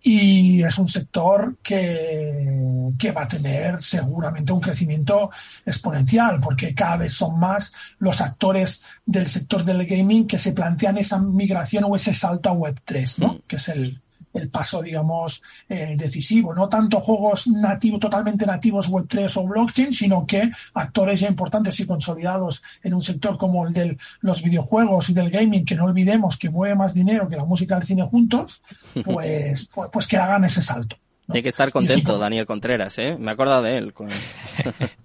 y 0.06 0.62
es 0.62 0.78
un 0.78 0.86
sector 0.86 1.56
que, 1.62 2.92
que, 2.98 3.10
va 3.12 3.22
a 3.22 3.28
tener 3.28 3.82
seguramente 3.82 4.52
un 4.52 4.60
crecimiento 4.60 5.30
exponencial 5.64 6.40
porque 6.40 6.74
cada 6.74 6.98
vez 6.98 7.14
son 7.14 7.38
más 7.38 7.72
los 7.98 8.20
actores 8.20 8.84
del 9.06 9.28
sector 9.28 9.64
del 9.64 9.86
gaming 9.86 10.26
que 10.26 10.38
se 10.38 10.52
plantean 10.52 10.98
esa 10.98 11.18
migración 11.18 11.84
o 11.84 11.96
ese 11.96 12.12
salto 12.12 12.50
a 12.50 12.54
Web3, 12.54 13.18
¿no? 13.18 13.28
Mm. 13.28 13.38
que 13.48 13.56
es 13.56 13.68
el, 13.68 14.02
el 14.34 14.50
paso, 14.50 14.82
digamos, 14.82 15.42
eh, 15.68 15.94
decisivo. 15.96 16.54
No 16.54 16.68
tanto 16.68 17.00
juegos 17.00 17.46
nativos, 17.46 18.00
totalmente 18.00 18.44
nativos 18.44 18.90
Web3 18.90 19.36
o 19.36 19.46
blockchain, 19.46 19.92
sino 19.92 20.26
que 20.26 20.50
actores 20.74 21.20
ya 21.20 21.28
importantes 21.28 21.78
y 21.80 21.86
consolidados 21.86 22.62
en 22.82 22.94
un 22.94 23.02
sector 23.02 23.38
como 23.38 23.66
el 23.66 23.72
de 23.72 23.96
los 24.20 24.42
videojuegos 24.42 25.08
y 25.08 25.14
del 25.14 25.30
gaming, 25.30 25.64
que 25.64 25.76
no 25.76 25.84
olvidemos 25.84 26.36
que 26.36 26.50
mueve 26.50 26.74
más 26.74 26.92
dinero 26.94 27.28
que 27.28 27.36
la 27.36 27.44
música 27.44 27.76
del 27.76 27.86
cine 27.86 28.02
juntos, 28.02 28.62
pues, 29.04 29.68
pues, 29.72 29.90
pues, 29.92 30.06
que 30.06 30.16
hagan 30.16 30.44
ese 30.44 30.62
salto. 30.62 30.96
Hay 31.28 31.42
que 31.42 31.48
estar 31.48 31.72
contento, 31.72 32.18
Daniel 32.18 32.44
Contreras, 32.44 32.98
¿eh? 32.98 33.16
Me 33.18 33.30
he 33.30 33.34
acordado 33.34 33.62
de 33.62 33.78
él. 33.78 33.94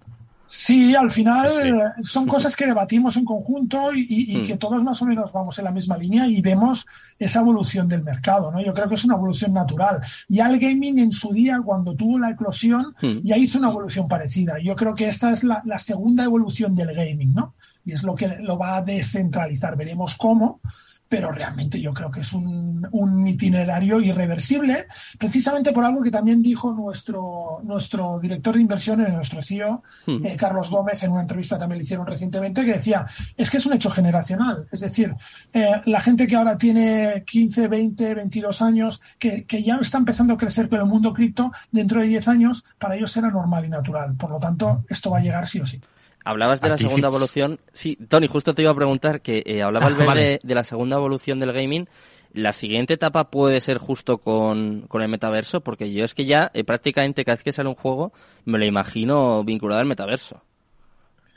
Sí, 0.51 0.95
al 0.95 1.11
final 1.11 1.93
son 2.01 2.25
cosas 2.25 2.55
que 2.55 2.65
debatimos 2.65 3.15
en 3.17 3.23
conjunto 3.23 3.93
y, 3.93 4.35
hmm. 4.35 4.47
que 4.47 4.57
todos 4.57 4.83
más 4.83 4.99
o 5.03 5.05
menos 5.05 5.31
vamos 5.31 5.59
en 5.59 5.65
la 5.65 5.71
misma 5.71 5.95
línea 5.95 6.27
y 6.27 6.41
vemos 6.41 6.87
esa 7.19 7.41
evolución 7.41 7.87
del 7.87 8.01
mercado, 8.01 8.51
¿no? 8.51 8.59
Yo 8.59 8.73
creo 8.73 8.89
que 8.89 8.95
es 8.95 9.05
una 9.05 9.13
evolución 9.13 9.53
natural. 9.53 9.99
Ya 10.27 10.49
el 10.49 10.57
gaming 10.57 10.97
en 10.97 11.11
su 11.11 11.33
día, 11.33 11.61
cuando 11.63 11.93
tuvo 11.93 12.17
la 12.17 12.31
eclosión, 12.31 12.95
hmm. 12.99 13.19
ya 13.21 13.37
hizo 13.37 13.59
una 13.59 13.69
evolución 13.69 14.07
parecida. 14.07 14.55
Yo 14.59 14.75
creo 14.75 14.95
que 14.95 15.07
esta 15.07 15.31
es 15.31 15.43
la, 15.43 15.61
la 15.65 15.77
segunda 15.77 16.23
evolución 16.23 16.73
del 16.73 16.95
gaming, 16.95 17.35
¿no? 17.35 17.53
Y 17.85 17.91
es 17.91 18.01
lo 18.01 18.15
que 18.15 18.27
lo 18.39 18.57
va 18.57 18.77
a 18.77 18.81
descentralizar. 18.81 19.77
Veremos 19.77 20.15
cómo, 20.15 20.61
pero 21.09 21.31
realmente 21.31 21.81
yo 21.81 21.91
creo 21.91 22.11
que 22.11 22.19
es 22.19 22.31
un, 22.33 22.87
un, 22.91 23.27
itinerario 23.27 23.99
irreversible, 23.99 24.85
precisamente 25.17 25.73
por 25.73 25.83
algo 25.83 26.03
que 26.03 26.11
también 26.11 26.43
dijo 26.43 26.71
nuestro, 26.71 27.59
nuestro 27.63 28.19
director 28.19 28.53
de 28.53 28.61
inversiones, 28.61 29.11
nuestro 29.11 29.41
CEO, 29.41 29.83
hmm. 30.05 30.25
eh, 30.25 30.35
Carlos 30.37 30.69
Gómez, 30.69 31.03
en 31.03 31.11
una 31.11 31.21
entrevista 31.21 31.57
también 31.57 31.79
le 31.79 31.83
hicieron 31.83 32.05
recientemente, 32.05 32.63
que 32.63 32.73
decía, 32.73 33.07
es 33.35 33.49
que 33.49 33.57
es 33.57 33.65
un 33.65 33.73
hecho 33.73 33.89
generacional, 33.89 34.67
es 34.71 34.81
decir, 34.81 35.15
eh, 35.51 35.81
la 35.85 35.99
gente 35.99 36.27
que 36.27 36.35
ahora 36.35 36.57
tiene 36.59 37.23
15, 37.25 37.67
20, 37.67 38.13
22 38.13 38.61
años, 38.61 39.01
que, 39.17 39.45
que 39.45 39.63
ya 39.63 39.77
está 39.77 39.97
empezando 39.97 40.35
a 40.35 40.37
crecer 40.37 40.69
con 40.69 40.79
el 40.79 40.85
mundo 40.85 41.13
cripto, 41.13 41.51
dentro 41.71 42.01
de 42.01 42.07
10 42.07 42.27
años, 42.27 42.63
para 42.77 42.95
ellos 42.95 43.11
será 43.11 43.31
normal 43.31 43.65
y 43.65 43.69
natural. 43.69 44.13
Por 44.15 44.29
lo 44.29 44.37
tanto, 44.37 44.85
esto 44.89 45.09
va 45.09 45.17
a 45.17 45.21
llegar 45.21 45.47
sí 45.47 45.59
o 45.59 45.65
sí. 45.65 45.81
Hablabas 46.29 46.61
de 46.61 46.69
la 46.69 46.77
segunda 46.77 47.07
evolución. 47.07 47.59
Sí, 47.73 47.97
Tony, 48.07 48.27
justo 48.27 48.53
te 48.53 48.61
iba 48.61 48.69
a 48.69 48.75
preguntar 48.75 49.21
que 49.21 49.41
eh, 49.47 49.63
hablabas 49.63 49.93
ah, 49.99 50.13
de, 50.13 50.39
la 50.43 50.63
segunda 50.63 50.97
evolución 50.97 51.39
del 51.39 51.53
gaming. 51.53 51.87
La 52.33 52.53
siguiente 52.53 52.93
etapa 52.93 53.31
puede 53.31 53.59
ser 53.61 53.79
justo 53.79 54.19
con, 54.19 54.81
con 54.87 55.01
el 55.01 55.09
metaverso, 55.09 55.61
porque 55.61 55.91
yo 55.91 56.05
es 56.05 56.13
que 56.13 56.25
ya 56.25 56.51
eh, 56.53 56.63
prácticamente 56.63 57.25
cada 57.25 57.37
vez 57.37 57.43
que 57.43 57.51
sale 57.51 57.69
un 57.69 57.73
juego 57.73 58.13
me 58.45 58.59
lo 58.59 58.65
imagino 58.65 59.43
vinculado 59.43 59.81
al 59.81 59.87
metaverso. 59.87 60.43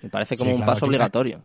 Me 0.02 0.10
parece 0.10 0.36
como 0.36 0.54
un 0.54 0.66
paso 0.66 0.84
obligatorio. 0.84 1.42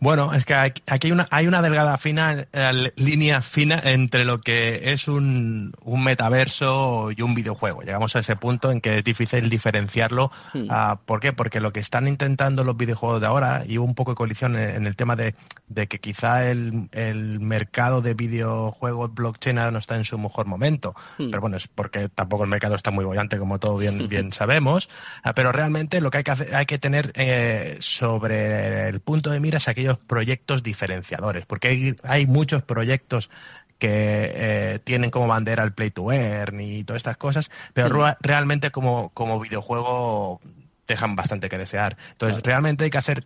Bueno, 0.00 0.32
es 0.32 0.44
que 0.44 0.54
aquí 0.54 0.82
hay 0.86 1.12
una, 1.12 1.26
hay 1.30 1.48
una 1.48 1.60
delgada 1.60 1.98
fina, 1.98 2.46
eh, 2.52 2.92
línea 2.96 3.42
fina 3.42 3.80
entre 3.82 4.24
lo 4.24 4.38
que 4.38 4.92
es 4.92 5.08
un, 5.08 5.72
un, 5.82 6.04
metaverso 6.04 7.10
y 7.10 7.20
un 7.22 7.34
videojuego. 7.34 7.82
Llegamos 7.82 8.14
a 8.14 8.20
ese 8.20 8.36
punto 8.36 8.70
en 8.70 8.80
que 8.80 8.98
es 8.98 9.04
difícil 9.04 9.50
diferenciarlo. 9.50 10.30
Ah, 10.68 11.00
¿Por 11.04 11.18
qué? 11.18 11.32
Porque 11.32 11.60
lo 11.60 11.72
que 11.72 11.80
están 11.80 12.06
intentando 12.06 12.62
los 12.62 12.76
videojuegos 12.76 13.20
de 13.20 13.26
ahora, 13.26 13.64
y 13.66 13.78
hubo 13.78 13.86
un 13.86 13.96
poco 13.96 14.12
de 14.12 14.16
colisión 14.16 14.56
en, 14.56 14.86
el 14.86 14.94
tema 14.94 15.16
de, 15.16 15.34
de 15.66 15.88
que 15.88 15.98
quizá 15.98 16.48
el, 16.48 16.88
el, 16.92 17.40
mercado 17.40 18.00
de 18.00 18.14
videojuegos 18.14 19.12
blockchain 19.12 19.56
no 19.72 19.78
está 19.78 19.96
en 19.96 20.04
su 20.04 20.16
mejor 20.16 20.46
momento. 20.46 20.94
Hmm. 21.18 21.30
Pero 21.30 21.40
bueno, 21.40 21.56
es 21.56 21.66
porque 21.66 22.08
tampoco 22.08 22.44
el 22.44 22.50
mercado 22.50 22.76
está 22.76 22.92
muy 22.92 23.04
bollante, 23.04 23.36
como 23.36 23.58
todos 23.58 23.80
bien, 23.80 24.06
bien 24.08 24.30
sabemos. 24.30 24.88
Ah, 25.24 25.32
pero 25.34 25.50
realmente 25.50 26.00
lo 26.00 26.12
que 26.12 26.18
hay 26.18 26.24
que, 26.24 26.30
hacer, 26.30 26.54
hay 26.54 26.66
que 26.66 26.78
tener 26.78 27.10
eh, 27.16 27.78
sobre 27.80 28.88
el 28.88 29.00
punto 29.00 29.30
de 29.30 29.40
mira 29.40 29.58
es 29.58 29.66
aquello 29.66 29.87
proyectos 29.96 30.62
diferenciadores, 30.62 31.46
porque 31.46 31.68
hay, 31.68 31.96
hay 32.02 32.26
muchos 32.26 32.62
proyectos 32.62 33.30
que 33.78 34.32
eh, 34.34 34.78
tienen 34.82 35.10
como 35.10 35.28
bandera 35.28 35.62
el 35.62 35.72
play 35.72 35.90
to 35.90 36.12
earn 36.12 36.60
y 36.60 36.84
todas 36.84 37.00
estas 37.00 37.16
cosas, 37.16 37.50
pero 37.72 38.16
realmente 38.20 38.70
como, 38.70 39.10
como 39.10 39.40
videojuego 39.40 40.40
dejan 40.86 41.16
bastante 41.16 41.48
que 41.48 41.58
desear. 41.58 41.96
Entonces, 42.12 42.42
realmente 42.42 42.84
hay 42.84 42.90
que 42.90 42.98
hacer 42.98 43.24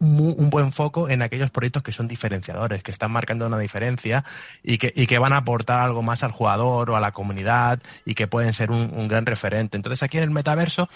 un 0.00 0.48
buen 0.48 0.72
foco 0.72 1.10
en 1.10 1.20
aquellos 1.20 1.50
proyectos 1.50 1.82
que 1.82 1.92
son 1.92 2.08
diferenciadores, 2.08 2.82
que 2.82 2.90
están 2.90 3.10
marcando 3.10 3.46
una 3.46 3.58
diferencia 3.58 4.24
y 4.62 4.78
que, 4.78 4.90
y 4.96 5.06
que 5.06 5.18
van 5.18 5.34
a 5.34 5.38
aportar 5.38 5.80
algo 5.80 6.02
más 6.02 6.24
al 6.24 6.32
jugador 6.32 6.90
o 6.90 6.96
a 6.96 7.00
la 7.00 7.12
comunidad 7.12 7.80
y 8.06 8.14
que 8.14 8.26
pueden 8.26 8.54
ser 8.54 8.70
un, 8.70 8.94
un 8.94 9.08
gran 9.08 9.26
referente. 9.26 9.76
Entonces 9.76 10.02
aquí 10.02 10.16
en 10.16 10.24
el 10.24 10.30
metaverso 10.30 10.88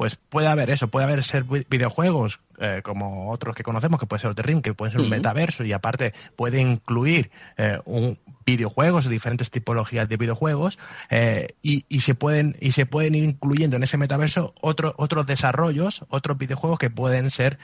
pues 0.00 0.16
puede 0.16 0.46
haber 0.46 0.70
eso, 0.70 0.88
puede 0.88 1.04
haber 1.04 1.22
ser 1.22 1.44
videojuegos 1.44 2.40
eh, 2.62 2.80
como 2.82 3.30
otros 3.30 3.54
que 3.54 3.62
conocemos, 3.62 4.00
que 4.00 4.06
puede 4.06 4.20
ser 4.20 4.34
The 4.34 4.42
Ring, 4.42 4.62
que 4.62 4.74
puede 4.74 4.92
ser 4.92 5.00
un 5.00 5.08
metaverso 5.08 5.64
y 5.64 5.72
aparte 5.72 6.12
puede 6.36 6.60
incluir 6.60 7.30
eh, 7.56 7.78
un 7.84 8.18
videojuegos, 8.44 9.08
diferentes 9.08 9.50
tipologías 9.50 10.08
de 10.08 10.16
videojuegos 10.16 10.78
eh, 11.08 11.48
y, 11.62 11.84
y, 11.88 12.00
se 12.00 12.14
pueden 12.14 12.56
y 12.60 12.72
se 12.72 12.84
pueden 12.84 13.14
ir 13.14 13.24
incluyendo 13.24 13.76
en 13.76 13.82
ese 13.82 13.96
metaverso 13.96 14.54
otros 14.60 14.94
otros 14.96 15.26
desarrollos, 15.26 16.04
otros 16.08 16.36
videojuegos 16.36 16.78
que 16.78 16.90
pueden 16.90 17.30
ser 17.30 17.58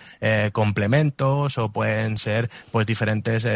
complementos 0.53 1.59
o 1.59 1.73
pueden 1.73 2.19
ser 2.19 2.51
pues 2.71 2.87
diferentes 2.87 3.47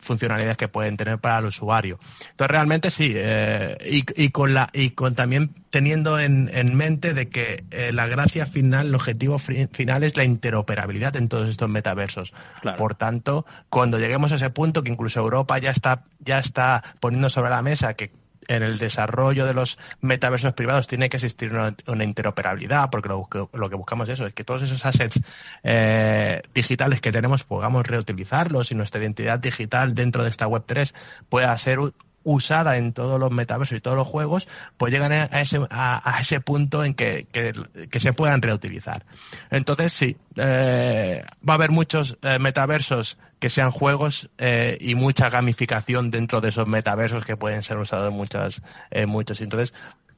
funcionalidades 0.00 0.56
que 0.56 0.68
pueden 0.68 0.96
tener 0.96 1.18
para 1.18 1.38
el 1.38 1.46
usuario. 1.46 1.98
Entonces 2.30 2.50
realmente 2.50 2.90
sí 2.90 3.14
y, 3.14 4.04
y, 4.16 4.30
con 4.30 4.54
la 4.54 4.68
y 4.72 4.90
con 4.90 5.14
también 5.14 5.54
teniendo 5.70 6.18
en, 6.18 6.50
en 6.52 6.74
mente 6.74 7.14
de 7.14 7.28
que 7.28 7.64
eh, 7.88 7.92
la 7.92 8.06
gracia 8.06 8.46
final, 8.46 8.88
el 8.88 8.94
objetivo 8.94 9.38
final 9.38 10.02
es 10.02 10.16
la 10.16 10.24
interoperabilidad 10.24 11.16
en 11.16 11.28
todos 11.28 11.48
estos 11.48 11.68
metaversos. 11.68 12.32
Por 12.76 12.94
tanto, 12.94 13.46
cuando 13.68 13.98
lleguemos 13.98 14.32
a 14.32 14.36
ese 14.36 14.50
punto, 14.50 14.82
que 14.82 14.90
incluso 14.90 15.20
Europa 15.20 15.58
ya 15.58 15.70
está, 15.70 16.04
ya 16.20 16.38
está 16.38 16.82
poniendo 17.00 17.28
sobre 17.28 17.50
la 17.50 17.62
mesa 17.62 17.94
que 17.94 18.10
en 18.48 18.62
el 18.62 18.78
desarrollo 18.78 19.46
de 19.46 19.54
los 19.54 19.78
metaversos 20.00 20.52
privados 20.54 20.86
tiene 20.86 21.08
que 21.08 21.16
existir 21.16 21.52
una, 21.52 22.04
interoperabilidad, 22.04 22.90
porque 22.90 23.08
lo, 23.08 23.28
que 23.70 23.76
buscamos 23.76 24.08
es 24.08 24.14
eso, 24.14 24.26
es 24.26 24.34
que 24.34 24.44
todos 24.44 24.62
esos 24.62 24.84
assets 24.84 25.20
eh, 25.62 26.42
digitales 26.54 27.00
que 27.00 27.12
tenemos 27.12 27.44
podamos 27.44 27.86
reutilizarlos 27.86 28.72
y 28.72 28.74
nuestra 28.74 29.00
identidad 29.00 29.38
digital 29.38 29.94
dentro 29.94 30.24
de 30.24 30.30
esta 30.30 30.46
Web3 30.46 30.92
pueda 31.28 31.56
ser 31.56 31.78
usada 32.24 32.76
en 32.76 32.92
todos 32.92 33.18
los 33.18 33.30
metaversos 33.30 33.78
y 33.78 33.80
todos 33.80 33.96
los 33.96 34.06
juegos, 34.06 34.48
pues 34.76 34.92
llegan 34.92 35.12
a 35.12 35.24
ese, 35.40 35.58
a, 35.70 36.18
ese 36.20 36.40
punto 36.40 36.84
en 36.84 36.94
que, 36.94 37.26
que, 37.32 38.00
se 38.00 38.12
puedan 38.12 38.42
reutilizar. 38.42 39.04
Entonces, 39.50 39.92
sí, 39.92 40.16
eh, 40.36 41.24
va 41.48 41.54
a 41.54 41.56
haber 41.56 41.70
muchos 41.70 42.16
eh, 42.22 42.38
metaversos 42.38 43.18
que 43.38 43.50
sean 43.50 43.70
juegos 43.70 44.30
eh, 44.38 44.78
y 44.80 44.94
mucha 44.94 45.28
gamificación 45.28 46.10
dentro 46.10 46.40
de 46.40 46.50
esos 46.50 46.68
metaversos 46.68 47.24
que 47.24 47.36
pueden 47.36 47.62
ser 47.62 47.78
usados 47.78 48.08
en 48.08 48.16
muchas, 48.16 48.62
muchos. 49.06 49.40
Entonces, 49.40 49.74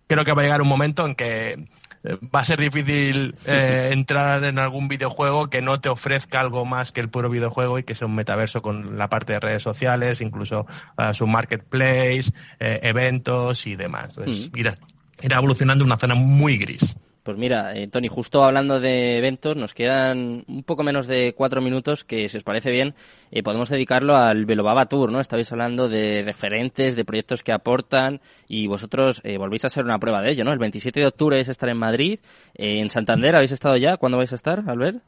creo 0.07 0.25
que 0.25 0.33
va 0.33 0.43
a 0.43 0.45
llegar 0.45 0.63
un 0.63 0.69
momento 0.69 1.07
en 1.07 1.15
que 1.15 1.67
va 2.05 2.41
a 2.41 2.45
ser 2.45 2.61
difícil 2.61 3.35
eh, 3.47 3.91
entrar 3.93 4.45
en 4.45 4.59
algún 4.59 4.89
videojuego 4.89 5.49
que 5.49 5.63
no 5.63 5.81
te 5.81 5.89
ofrezca 5.89 6.41
algo 6.41 6.65
más 6.65 6.93
que 6.93 7.01
el 7.01 7.09
puro 7.09 7.31
videojuego 7.31 7.79
y 7.79 7.85
que 7.85 7.95
sea 7.95 8.07
un 8.07 8.15
metaverso 8.15 8.63
con 8.63 8.99
la 8.99 9.09
parte 9.09 9.33
de 9.33 9.41
redes 9.41 9.63
sociales, 9.63 10.21
incluso 10.21 10.67
uh, 10.99 11.15
su 11.15 11.27
marketplace, 11.27 12.33
eh, 12.61 12.81
eventos 12.83 13.67
y 13.67 13.77
demás. 13.77 14.11
Entonces, 14.17 14.51
mm. 14.53 14.59
irá, 14.59 14.75
irá 15.23 15.39
evolucionando 15.39 15.85
una 15.85 15.97
zona 15.97 16.15
muy 16.15 16.59
gris. 16.59 16.97
Pues 17.25 17.39
mira, 17.39 17.75
eh, 17.75 17.89
Tony, 17.89 18.09
justo 18.09 18.45
hablando 18.45 18.81
de 18.81 19.17
eventos, 19.17 19.57
nos 19.57 19.73
quedan 19.73 20.45
un 20.47 20.63
poco 20.63 20.83
menos 20.83 21.07
de 21.07 21.33
cuatro 21.35 21.63
minutos 21.63 22.05
que, 22.05 22.29
si 22.29 22.37
os 22.37 22.45
parece 22.45 22.71
bien, 22.71 22.95
eh, 23.31 23.43
podemos 23.43 23.71
dedicarlo 23.71 24.15
al 24.15 24.45
Velobaba 24.45 24.85
Tour, 24.91 25.11
¿no? 25.11 25.21
Estabais 25.21 25.51
hablando 25.51 25.89
de 25.89 26.23
referentes, 26.23 26.97
de 26.97 27.05
proyectos 27.07 27.43
que 27.43 27.53
aportan 27.53 28.21
y 28.47 28.67
vosotros 28.67 29.23
eh, 29.25 29.39
volvéis 29.39 29.65
a 29.65 29.71
ser 29.71 29.87
una 29.87 29.99
prueba 29.99 30.21
de 30.21 30.33
ello, 30.33 30.45
¿no? 30.45 30.53
El 30.53 30.59
27 30.59 31.01
de 31.01 31.07
octubre 31.07 31.39
vais 31.39 31.49
a 31.49 31.53
estar 31.53 31.71
en 31.71 31.79
Madrid, 31.79 32.21
en 32.57 32.91
Santander, 32.91 33.37
¿habéis 33.37 33.53
estado 33.53 33.79
ya? 33.79 33.97
¿Cuándo 33.97 34.19
vais 34.19 34.33
a 34.33 34.35
estar, 34.35 34.63
Albert? 34.67 35.03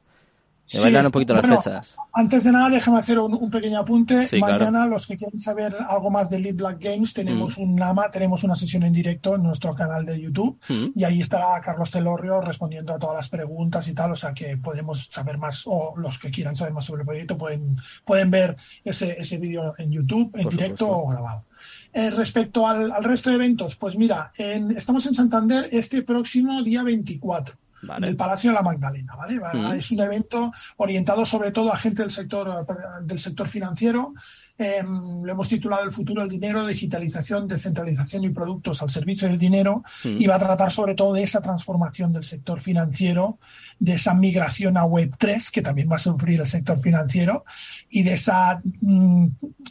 Me 0.74 0.80
bailan 0.80 1.06
un 1.06 1.12
poquito 1.12 1.34
las 1.34 1.46
fechas. 1.46 1.96
Antes 2.12 2.44
de 2.44 2.52
nada, 2.52 2.70
déjame 2.70 2.98
hacer 2.98 3.18
un, 3.18 3.50
pequeño 3.50 3.78
apunte. 3.78 4.28
Mañana, 4.40 4.86
los 4.86 5.06
que 5.06 5.16
quieran 5.16 5.38
saber 5.38 5.76
algo 5.88 6.10
más 6.10 6.28
de 6.28 6.40
Lead 6.40 6.54
Black 6.54 6.78
Games, 6.80 7.12
tenemos 7.12 7.56
mm. 7.56 7.62
un 7.62 7.78
LAMA, 7.78 8.10
tenemos 8.10 8.42
una 8.42 8.56
sesión 8.56 8.82
en 8.82 8.92
directo 8.92 9.34
en 9.36 9.42
nuestro 9.42 9.74
canal 9.74 10.04
de 10.04 10.20
YouTube 10.20 10.58
mm. 10.68 10.86
y 10.94 11.04
ahí 11.04 11.20
estará 11.20 11.60
Carlos 11.60 11.90
Telorrio 11.90 12.40
respondiendo 12.40 12.94
a 12.94 12.98
todas 12.98 13.16
las 13.16 13.28
preguntas 13.28 13.86
y 13.88 13.94
tal, 13.94 14.12
o 14.12 14.16
sea 14.16 14.32
que 14.34 14.56
podremos 14.56 15.08
saber 15.10 15.38
más, 15.38 15.64
o 15.66 15.94
los 15.96 16.18
que 16.18 16.30
quieran 16.30 16.56
saber 16.56 16.72
más 16.72 16.84
sobre 16.84 17.02
el 17.02 17.06
proyecto 17.06 17.36
pueden, 17.36 17.76
pueden 18.04 18.30
ver 18.30 18.56
ese, 18.84 19.16
ese 19.20 19.38
vídeo 19.38 19.74
en 19.78 19.92
YouTube, 19.92 20.30
en 20.34 20.48
directo 20.48 20.88
o 20.88 21.08
grabado. 21.08 21.44
Eh, 21.92 22.10
respecto 22.10 22.66
al, 22.66 23.02
resto 23.02 23.30
de 23.30 23.36
eventos, 23.36 23.76
pues 23.76 23.96
mira, 23.96 24.32
estamos 24.36 25.06
en 25.06 25.14
Santander 25.14 25.68
este 25.72 26.02
próximo 26.02 26.62
día 26.62 26.82
24 26.82 27.56
en 27.82 28.04
el 28.04 28.16
Palacio 28.16 28.50
de 28.50 28.54
la 28.54 28.62
Magdalena, 28.62 29.14
¿vale? 29.14 29.40
Es 29.76 29.90
un 29.90 30.00
evento 30.00 30.52
orientado 30.76 31.24
sobre 31.24 31.52
todo 31.52 31.72
a 31.72 31.76
gente 31.76 32.02
del 32.02 32.10
sector, 32.10 32.66
del 33.02 33.18
sector 33.18 33.48
financiero. 33.48 34.14
Em, 34.58 35.22
lo 35.22 35.32
hemos 35.32 35.50
titulado 35.50 35.84
El 35.84 35.92
futuro 35.92 36.22
del 36.22 36.30
dinero, 36.30 36.66
digitalización, 36.66 37.46
descentralización 37.46 38.24
y 38.24 38.30
productos 38.30 38.82
al 38.82 38.88
servicio 38.88 39.28
del 39.28 39.38
dinero. 39.38 39.84
Y 40.04 40.26
va 40.26 40.36
a 40.36 40.38
tratar 40.38 40.72
sobre 40.72 40.94
todo 40.94 41.12
de 41.12 41.22
esa 41.22 41.42
transformación 41.42 42.12
del 42.12 42.24
sector 42.24 42.60
financiero, 42.60 43.38
de 43.78 43.94
esa 43.94 44.14
migración 44.14 44.78
a 44.78 44.84
Web3 44.84 45.50
que 45.50 45.62
también 45.62 45.90
va 45.90 45.96
a 45.96 45.98
sufrir 45.98 46.40
el 46.40 46.46
sector 46.46 46.80
financiero 46.80 47.44
y 47.90 48.02
de 48.02 48.14
esa, 48.14 48.62
mm, 48.80 49.26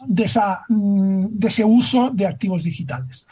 de 0.08 0.24
esa, 0.24 0.66
mm, 0.70 1.26
de 1.32 1.48
ese 1.48 1.66
uso 1.66 2.12
de 2.12 2.28
activos 2.28 2.64
digitales 2.64 3.26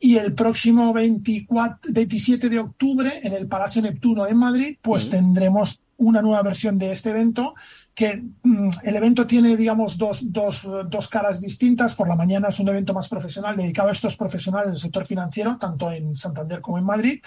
y 0.00 0.16
el 0.16 0.34
próximo 0.34 0.92
24, 0.92 1.92
27 1.92 2.48
de 2.48 2.58
octubre 2.58 3.20
en 3.22 3.32
el 3.32 3.48
Palacio 3.48 3.82
Neptuno 3.82 4.26
en 4.26 4.36
Madrid, 4.36 4.76
pues 4.80 5.10
tendremos 5.10 5.80
una 5.98 6.22
nueva 6.22 6.42
versión 6.42 6.78
de 6.78 6.92
este 6.92 7.10
evento 7.10 7.54
que 7.94 8.22
mm, 8.42 8.70
el 8.84 8.96
evento 8.96 9.26
tiene, 9.26 9.56
digamos, 9.56 9.98
dos, 9.98 10.32
dos, 10.32 10.66
dos, 10.88 11.08
caras 11.08 11.40
distintas. 11.40 11.96
Por 11.96 12.06
la 12.06 12.14
mañana 12.14 12.48
es 12.48 12.60
un 12.60 12.68
evento 12.68 12.94
más 12.94 13.08
profesional 13.08 13.56
dedicado 13.56 13.88
a 13.88 13.92
estos 13.92 14.16
profesionales 14.16 14.68
del 14.68 14.80
sector 14.80 15.04
financiero, 15.04 15.58
tanto 15.58 15.90
en 15.90 16.14
Santander 16.14 16.60
como 16.60 16.78
en 16.78 16.84
Madrid. 16.84 17.20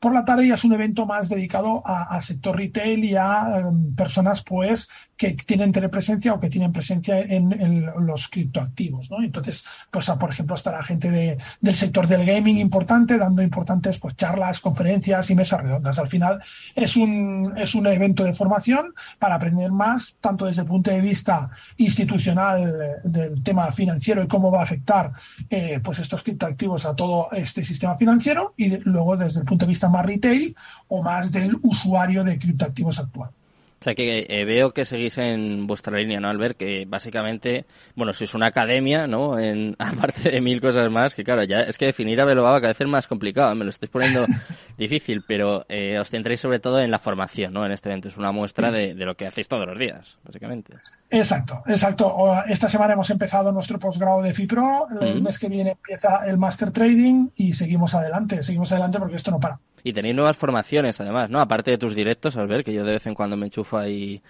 Por 0.00 0.12
la 0.12 0.24
tarde 0.24 0.48
ya 0.48 0.54
es 0.54 0.64
un 0.64 0.72
evento 0.72 1.06
más 1.06 1.28
dedicado 1.28 1.82
al 1.86 2.22
sector 2.22 2.56
retail 2.56 3.04
y 3.04 3.16
a 3.16 3.60
em, 3.60 3.94
personas 3.94 4.42
pues 4.42 4.88
que 5.16 5.32
tienen 5.32 5.72
telepresencia 5.72 6.34
o 6.34 6.40
que 6.40 6.50
tienen 6.50 6.72
presencia 6.72 7.18
en, 7.20 7.86
los 8.06 8.28
criptoactivos, 8.28 9.10
¿no? 9.10 9.22
Entonces, 9.22 9.64
pues 9.90 10.10
por 10.20 10.30
ejemplo 10.30 10.54
estará 10.54 10.82
gente 10.82 11.10
de, 11.10 11.38
del 11.60 11.74
sector 11.74 12.06
del 12.06 12.26
gaming 12.26 12.58
importante 12.58 13.16
dando 13.16 13.42
importantes 13.42 13.98
pues 13.98 14.14
charlas, 14.16 14.60
conferencias 14.60 15.30
y 15.30 15.34
mesas 15.34 15.62
redondas. 15.62 15.98
Al 15.98 16.08
final 16.08 16.42
es 16.74 16.96
un, 16.96 17.54
es 17.56 17.74
un 17.74 17.86
evento 17.86 18.24
de 18.24 18.34
formación 18.34 18.94
para 19.18 19.36
aprender 19.36 19.72
más, 19.72 20.16
tanto 20.20 20.44
desde 20.44 20.62
el 20.62 20.68
punto 20.68 20.90
de 20.90 21.00
vista 21.00 21.50
institucional 21.78 23.00
del 23.04 23.42
tema 23.42 23.72
financiero 23.72 24.22
y 24.22 24.28
cómo 24.28 24.50
va 24.50 24.60
a 24.60 24.64
afectar 24.64 25.12
eh, 25.48 25.80
pues 25.82 25.98
estos 25.98 26.22
criptoactivos 26.22 26.84
a 26.84 26.94
todo 26.94 27.30
este 27.32 27.64
sistema 27.64 27.96
financiero 27.96 28.52
y 28.56 28.76
luego 28.78 29.16
desde 29.16 29.40
el 29.40 29.46
punto 29.46 29.64
de 29.64 29.70
vista 29.70 29.85
más 29.90 30.06
retail 30.06 30.56
o 30.88 31.02
más 31.02 31.32
del 31.32 31.56
usuario 31.62 32.24
de 32.24 32.38
criptoactivos 32.38 32.98
actual. 32.98 33.30
O 33.78 33.84
sea 33.84 33.94
que 33.94 34.26
eh, 34.28 34.44
veo 34.46 34.72
que 34.72 34.86
seguís 34.86 35.18
en 35.18 35.66
vuestra 35.66 35.98
línea, 35.98 36.18
¿no, 36.18 36.28
Albert? 36.28 36.56
Que 36.56 36.86
básicamente, 36.88 37.66
bueno, 37.94 38.14
sois 38.14 38.32
una 38.34 38.46
academia, 38.46 39.06
¿no? 39.06 39.38
En, 39.38 39.76
aparte 39.78 40.30
de 40.30 40.40
mil 40.40 40.60
cosas 40.60 40.90
más, 40.90 41.14
que 41.14 41.24
claro, 41.24 41.44
ya 41.44 41.60
es 41.60 41.76
que 41.76 41.86
definir 41.86 42.20
a 42.20 42.24
Belobaba 42.24 42.60
cada 42.60 42.72
vez 42.72 42.80
es 42.80 42.88
más 42.88 43.06
complicado, 43.06 43.54
me 43.54 43.64
lo 43.64 43.70
estáis 43.70 43.90
poniendo 43.90 44.26
difícil, 44.78 45.22
pero 45.26 45.66
eh, 45.68 45.98
os 45.98 46.08
centréis 46.08 46.40
sobre 46.40 46.58
todo 46.58 46.80
en 46.80 46.90
la 46.90 46.98
formación, 46.98 47.52
¿no? 47.52 47.66
En 47.66 47.72
este 47.72 47.90
evento 47.90 48.08
es 48.08 48.16
una 48.16 48.32
muestra 48.32 48.70
de, 48.70 48.94
de, 48.94 49.04
lo 49.04 49.14
que 49.14 49.26
hacéis 49.26 49.46
todos 49.46 49.66
los 49.66 49.78
días, 49.78 50.18
básicamente. 50.24 50.72
Exacto, 51.10 51.62
exacto. 51.66 52.16
Esta 52.48 52.68
semana 52.68 52.94
hemos 52.94 53.10
empezado 53.10 53.52
nuestro 53.52 53.78
posgrado 53.78 54.22
de 54.22 54.32
FIPRO, 54.32 54.88
el 55.02 55.22
mes 55.22 55.38
que 55.38 55.48
viene 55.48 55.72
empieza 55.72 56.26
el 56.26 56.38
Master 56.38 56.70
Trading 56.72 57.28
y 57.36 57.52
seguimos 57.52 57.94
adelante, 57.94 58.42
seguimos 58.42 58.72
adelante 58.72 58.98
porque 58.98 59.16
esto 59.16 59.30
no 59.30 59.38
para. 59.38 59.60
Y 59.86 59.92
tenéis 59.92 60.16
nuevas 60.16 60.36
formaciones, 60.36 61.00
además, 61.00 61.30
¿no? 61.30 61.40
Aparte 61.40 61.70
de 61.70 61.78
tus 61.78 61.94
directos, 61.94 62.36
al 62.36 62.48
ver 62.48 62.64
que 62.64 62.74
yo 62.74 62.82
de 62.82 62.94
vez 62.94 63.06
en 63.06 63.14
cuando 63.14 63.36
me 63.36 63.46
enchufo 63.46 63.78
ahí 63.78 64.20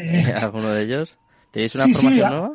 eh, 0.00 0.34
alguno 0.42 0.70
de 0.70 0.82
ellos. 0.82 1.16
¿Tenéis 1.52 1.72
una 1.76 1.84
formación 1.84 2.30
nueva? 2.30 2.52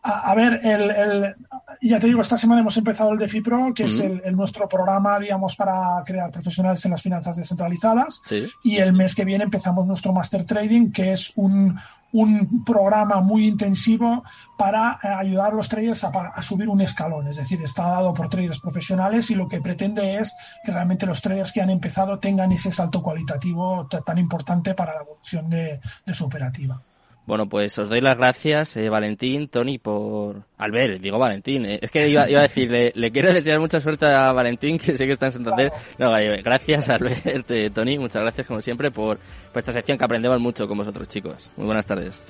A, 0.00 0.32
ver, 0.36 0.60
el, 0.62 1.34
ya 1.82 1.98
te 1.98 2.06
digo, 2.06 2.22
esta 2.22 2.38
semana 2.38 2.60
hemos 2.60 2.76
empezado 2.76 3.12
el 3.12 3.18
DeFi 3.18 3.40
Pro, 3.40 3.74
que 3.74 3.82
es 3.82 3.98
el, 3.98 4.22
nuestro 4.36 4.68
programa, 4.68 5.18
digamos, 5.18 5.56
para 5.56 6.04
crear 6.06 6.30
profesionales 6.30 6.84
en 6.84 6.92
las 6.92 7.02
finanzas 7.02 7.36
descentralizadas. 7.36 8.22
Y 8.62 8.76
el 8.76 8.92
mes 8.92 9.16
que 9.16 9.24
viene 9.24 9.42
empezamos 9.42 9.88
nuestro 9.88 10.12
Master 10.12 10.44
Trading, 10.44 10.92
que 10.92 11.14
es 11.14 11.32
un, 11.34 11.76
un 12.12 12.64
programa 12.64 13.20
muy 13.20 13.46
intensivo 13.46 14.24
para 14.56 14.98
eh, 15.02 15.08
ayudar 15.08 15.52
a 15.52 15.56
los 15.56 15.68
traders 15.68 16.04
a, 16.04 16.42
subir 16.42 16.68
un 16.68 16.80
escalón. 16.80 17.28
Es 17.28 17.36
decir, 17.36 17.62
está 17.62 17.88
dado 17.88 18.14
por 18.14 18.28
traders 18.28 18.60
profesionales 18.60 19.30
y 19.30 19.34
lo 19.34 19.48
que 19.48 19.60
pretende 19.60 20.18
es 20.18 20.36
que 20.64 20.72
realmente 20.72 21.06
los 21.06 21.22
traders 21.22 21.52
que 21.52 21.60
han 21.60 21.70
empezado 21.70 22.18
tengan 22.18 22.52
ese 22.52 22.72
salto 22.72 23.02
cualitativo 23.02 23.86
tan 23.86 24.18
importante 24.18 24.74
para 24.74 24.94
la 24.94 25.02
evolución 25.02 25.48
de 25.50 25.80
su 26.12 26.24
operativa. 26.24 26.82
Bueno, 27.26 27.48
pues 27.48 27.78
os 27.78 27.88
doy 27.88 28.00
las 28.00 28.16
gracias, 28.16 28.76
eh, 28.76 28.88
Valentín, 28.88 29.48
Tony, 29.48 29.78
por... 29.78 30.42
Albert, 30.58 31.00
digo 31.00 31.18
Valentín, 31.18 31.64
eh. 31.64 31.78
es 31.80 31.90
que 31.90 32.08
iba, 32.08 32.22
a 32.22 32.26
decir, 32.26 32.92
le, 32.94 33.10
quiero 33.12 33.32
desear 33.32 33.60
mucha 33.60 33.80
suerte 33.80 34.06
a 34.06 34.32
Valentín, 34.32 34.78
que 34.78 34.96
sé 34.96 35.06
que 35.06 35.12
está 35.12 35.26
en 35.26 35.32
Santander. 35.32 35.72
No, 35.98 36.10
gracias, 36.42 36.88
Albert, 36.88 37.50
eh, 37.50 37.70
Tony, 37.70 37.98
muchas 37.98 38.22
gracias 38.22 38.46
como 38.46 38.60
siempre 38.60 38.90
por, 38.90 39.18
por 39.18 39.58
esta 39.58 39.72
sección 39.72 39.96
que 39.96 40.04
aprendemos 40.04 40.40
mucho 40.40 40.66
con 40.66 40.78
vosotros, 40.78 41.08
chicos. 41.08 41.50
Muy 41.56 41.66
buenas 41.66 41.86
tardes. 41.86 42.20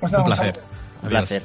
Pues 0.00 0.12
Un 0.12 0.24
placer. 0.24 0.81
Un 1.02 1.08
placer. 1.08 1.42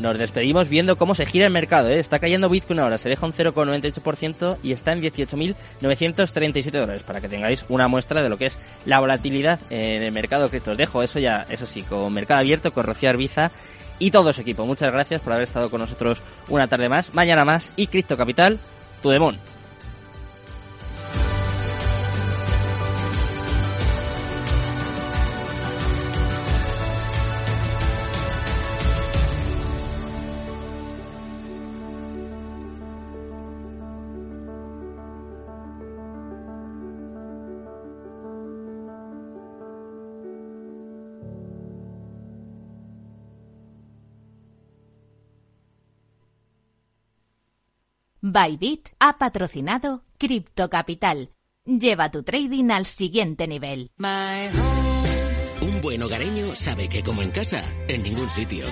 Nos 0.00 0.18
despedimos 0.18 0.68
viendo 0.68 0.96
cómo 0.96 1.14
se 1.14 1.26
gira 1.26 1.46
el 1.46 1.52
mercado. 1.52 1.88
¿eh? 1.88 1.98
Está 1.98 2.18
cayendo 2.18 2.48
Bitcoin 2.48 2.78
ahora, 2.78 2.98
se 2.98 3.08
deja 3.08 3.24
un 3.24 3.32
0,98% 3.32 4.58
y 4.62 4.72
está 4.72 4.92
en 4.92 5.02
18.937 5.02 6.70
dólares, 6.70 7.02
para 7.02 7.20
que 7.20 7.28
tengáis 7.28 7.64
una 7.68 7.88
muestra 7.88 8.22
de 8.22 8.28
lo 8.28 8.36
que 8.36 8.46
es 8.46 8.58
la 8.84 9.00
volatilidad 9.00 9.60
en 9.70 10.02
el 10.02 10.12
mercado 10.12 10.48
cripto. 10.50 10.72
Os 10.72 10.76
dejo 10.76 11.02
eso 11.02 11.18
ya, 11.18 11.46
eso 11.48 11.66
sí, 11.66 11.82
con 11.82 12.12
Mercado 12.12 12.40
Abierto, 12.40 12.72
con 12.72 12.84
Rocío 12.84 13.08
Arbiza 13.08 13.50
y 13.98 14.10
todo 14.10 14.32
su 14.32 14.42
equipo. 14.42 14.66
Muchas 14.66 14.92
gracias 14.92 15.20
por 15.22 15.32
haber 15.32 15.44
estado 15.44 15.70
con 15.70 15.80
nosotros 15.80 16.20
una 16.48 16.68
tarde 16.68 16.88
más, 16.88 17.14
mañana 17.14 17.44
más 17.44 17.72
y 17.76 17.86
Cripto 17.86 18.16
Capital, 18.16 18.58
tu 19.02 19.10
demon. 19.10 19.38
Bybit 48.36 48.88
ha 49.00 49.16
patrocinado 49.16 50.04
Crypto 50.18 50.68
Capital. 50.68 51.30
Lleva 51.64 52.10
tu 52.10 52.22
trading 52.22 52.70
al 52.70 52.84
siguiente 52.84 53.48
nivel. 53.48 53.90
Un 55.62 55.80
buen 55.80 56.02
hogareño 56.02 56.54
sabe 56.54 56.86
que 56.90 57.02
como 57.02 57.22
en 57.22 57.30
casa, 57.30 57.64
en 57.88 58.02
ningún 58.02 58.30
sitio. 58.30 58.66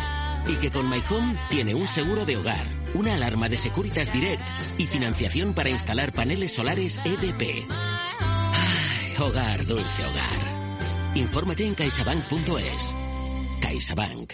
Y 0.47 0.57
que 0.57 0.71
con 0.71 0.91
My 0.91 1.03
Home 1.09 1.35
tiene 1.49 1.75
un 1.75 1.89
seguro 1.89 2.27
de 2.27 2.37
hogar, 2.37 2.67
una 2.93 3.15
alarma 3.15 3.49
de 3.49 3.57
Securitas 3.57 4.13
Direct 4.13 4.47
y 4.77 4.85
financiación 4.85 5.55
para 5.55 5.71
instalar 5.71 6.13
paneles 6.13 6.53
solares 6.53 7.01
EDP. 7.03 7.67
Ay, 7.71 9.15
hogar, 9.19 9.65
dulce 9.65 10.05
hogar. 10.05 11.17
Infórmate 11.17 11.67
en 11.67 11.75
caixabank.es. 11.75 12.95
CaixaBank. 13.63 14.33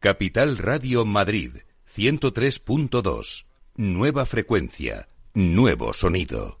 Capital 0.00 0.56
Radio 0.56 1.04
Madrid 1.04 1.56
103.2. 1.96 3.46
Nueva 3.76 4.26
frecuencia. 4.26 5.08
Nuevo 5.32 5.94
sonido. 5.94 6.60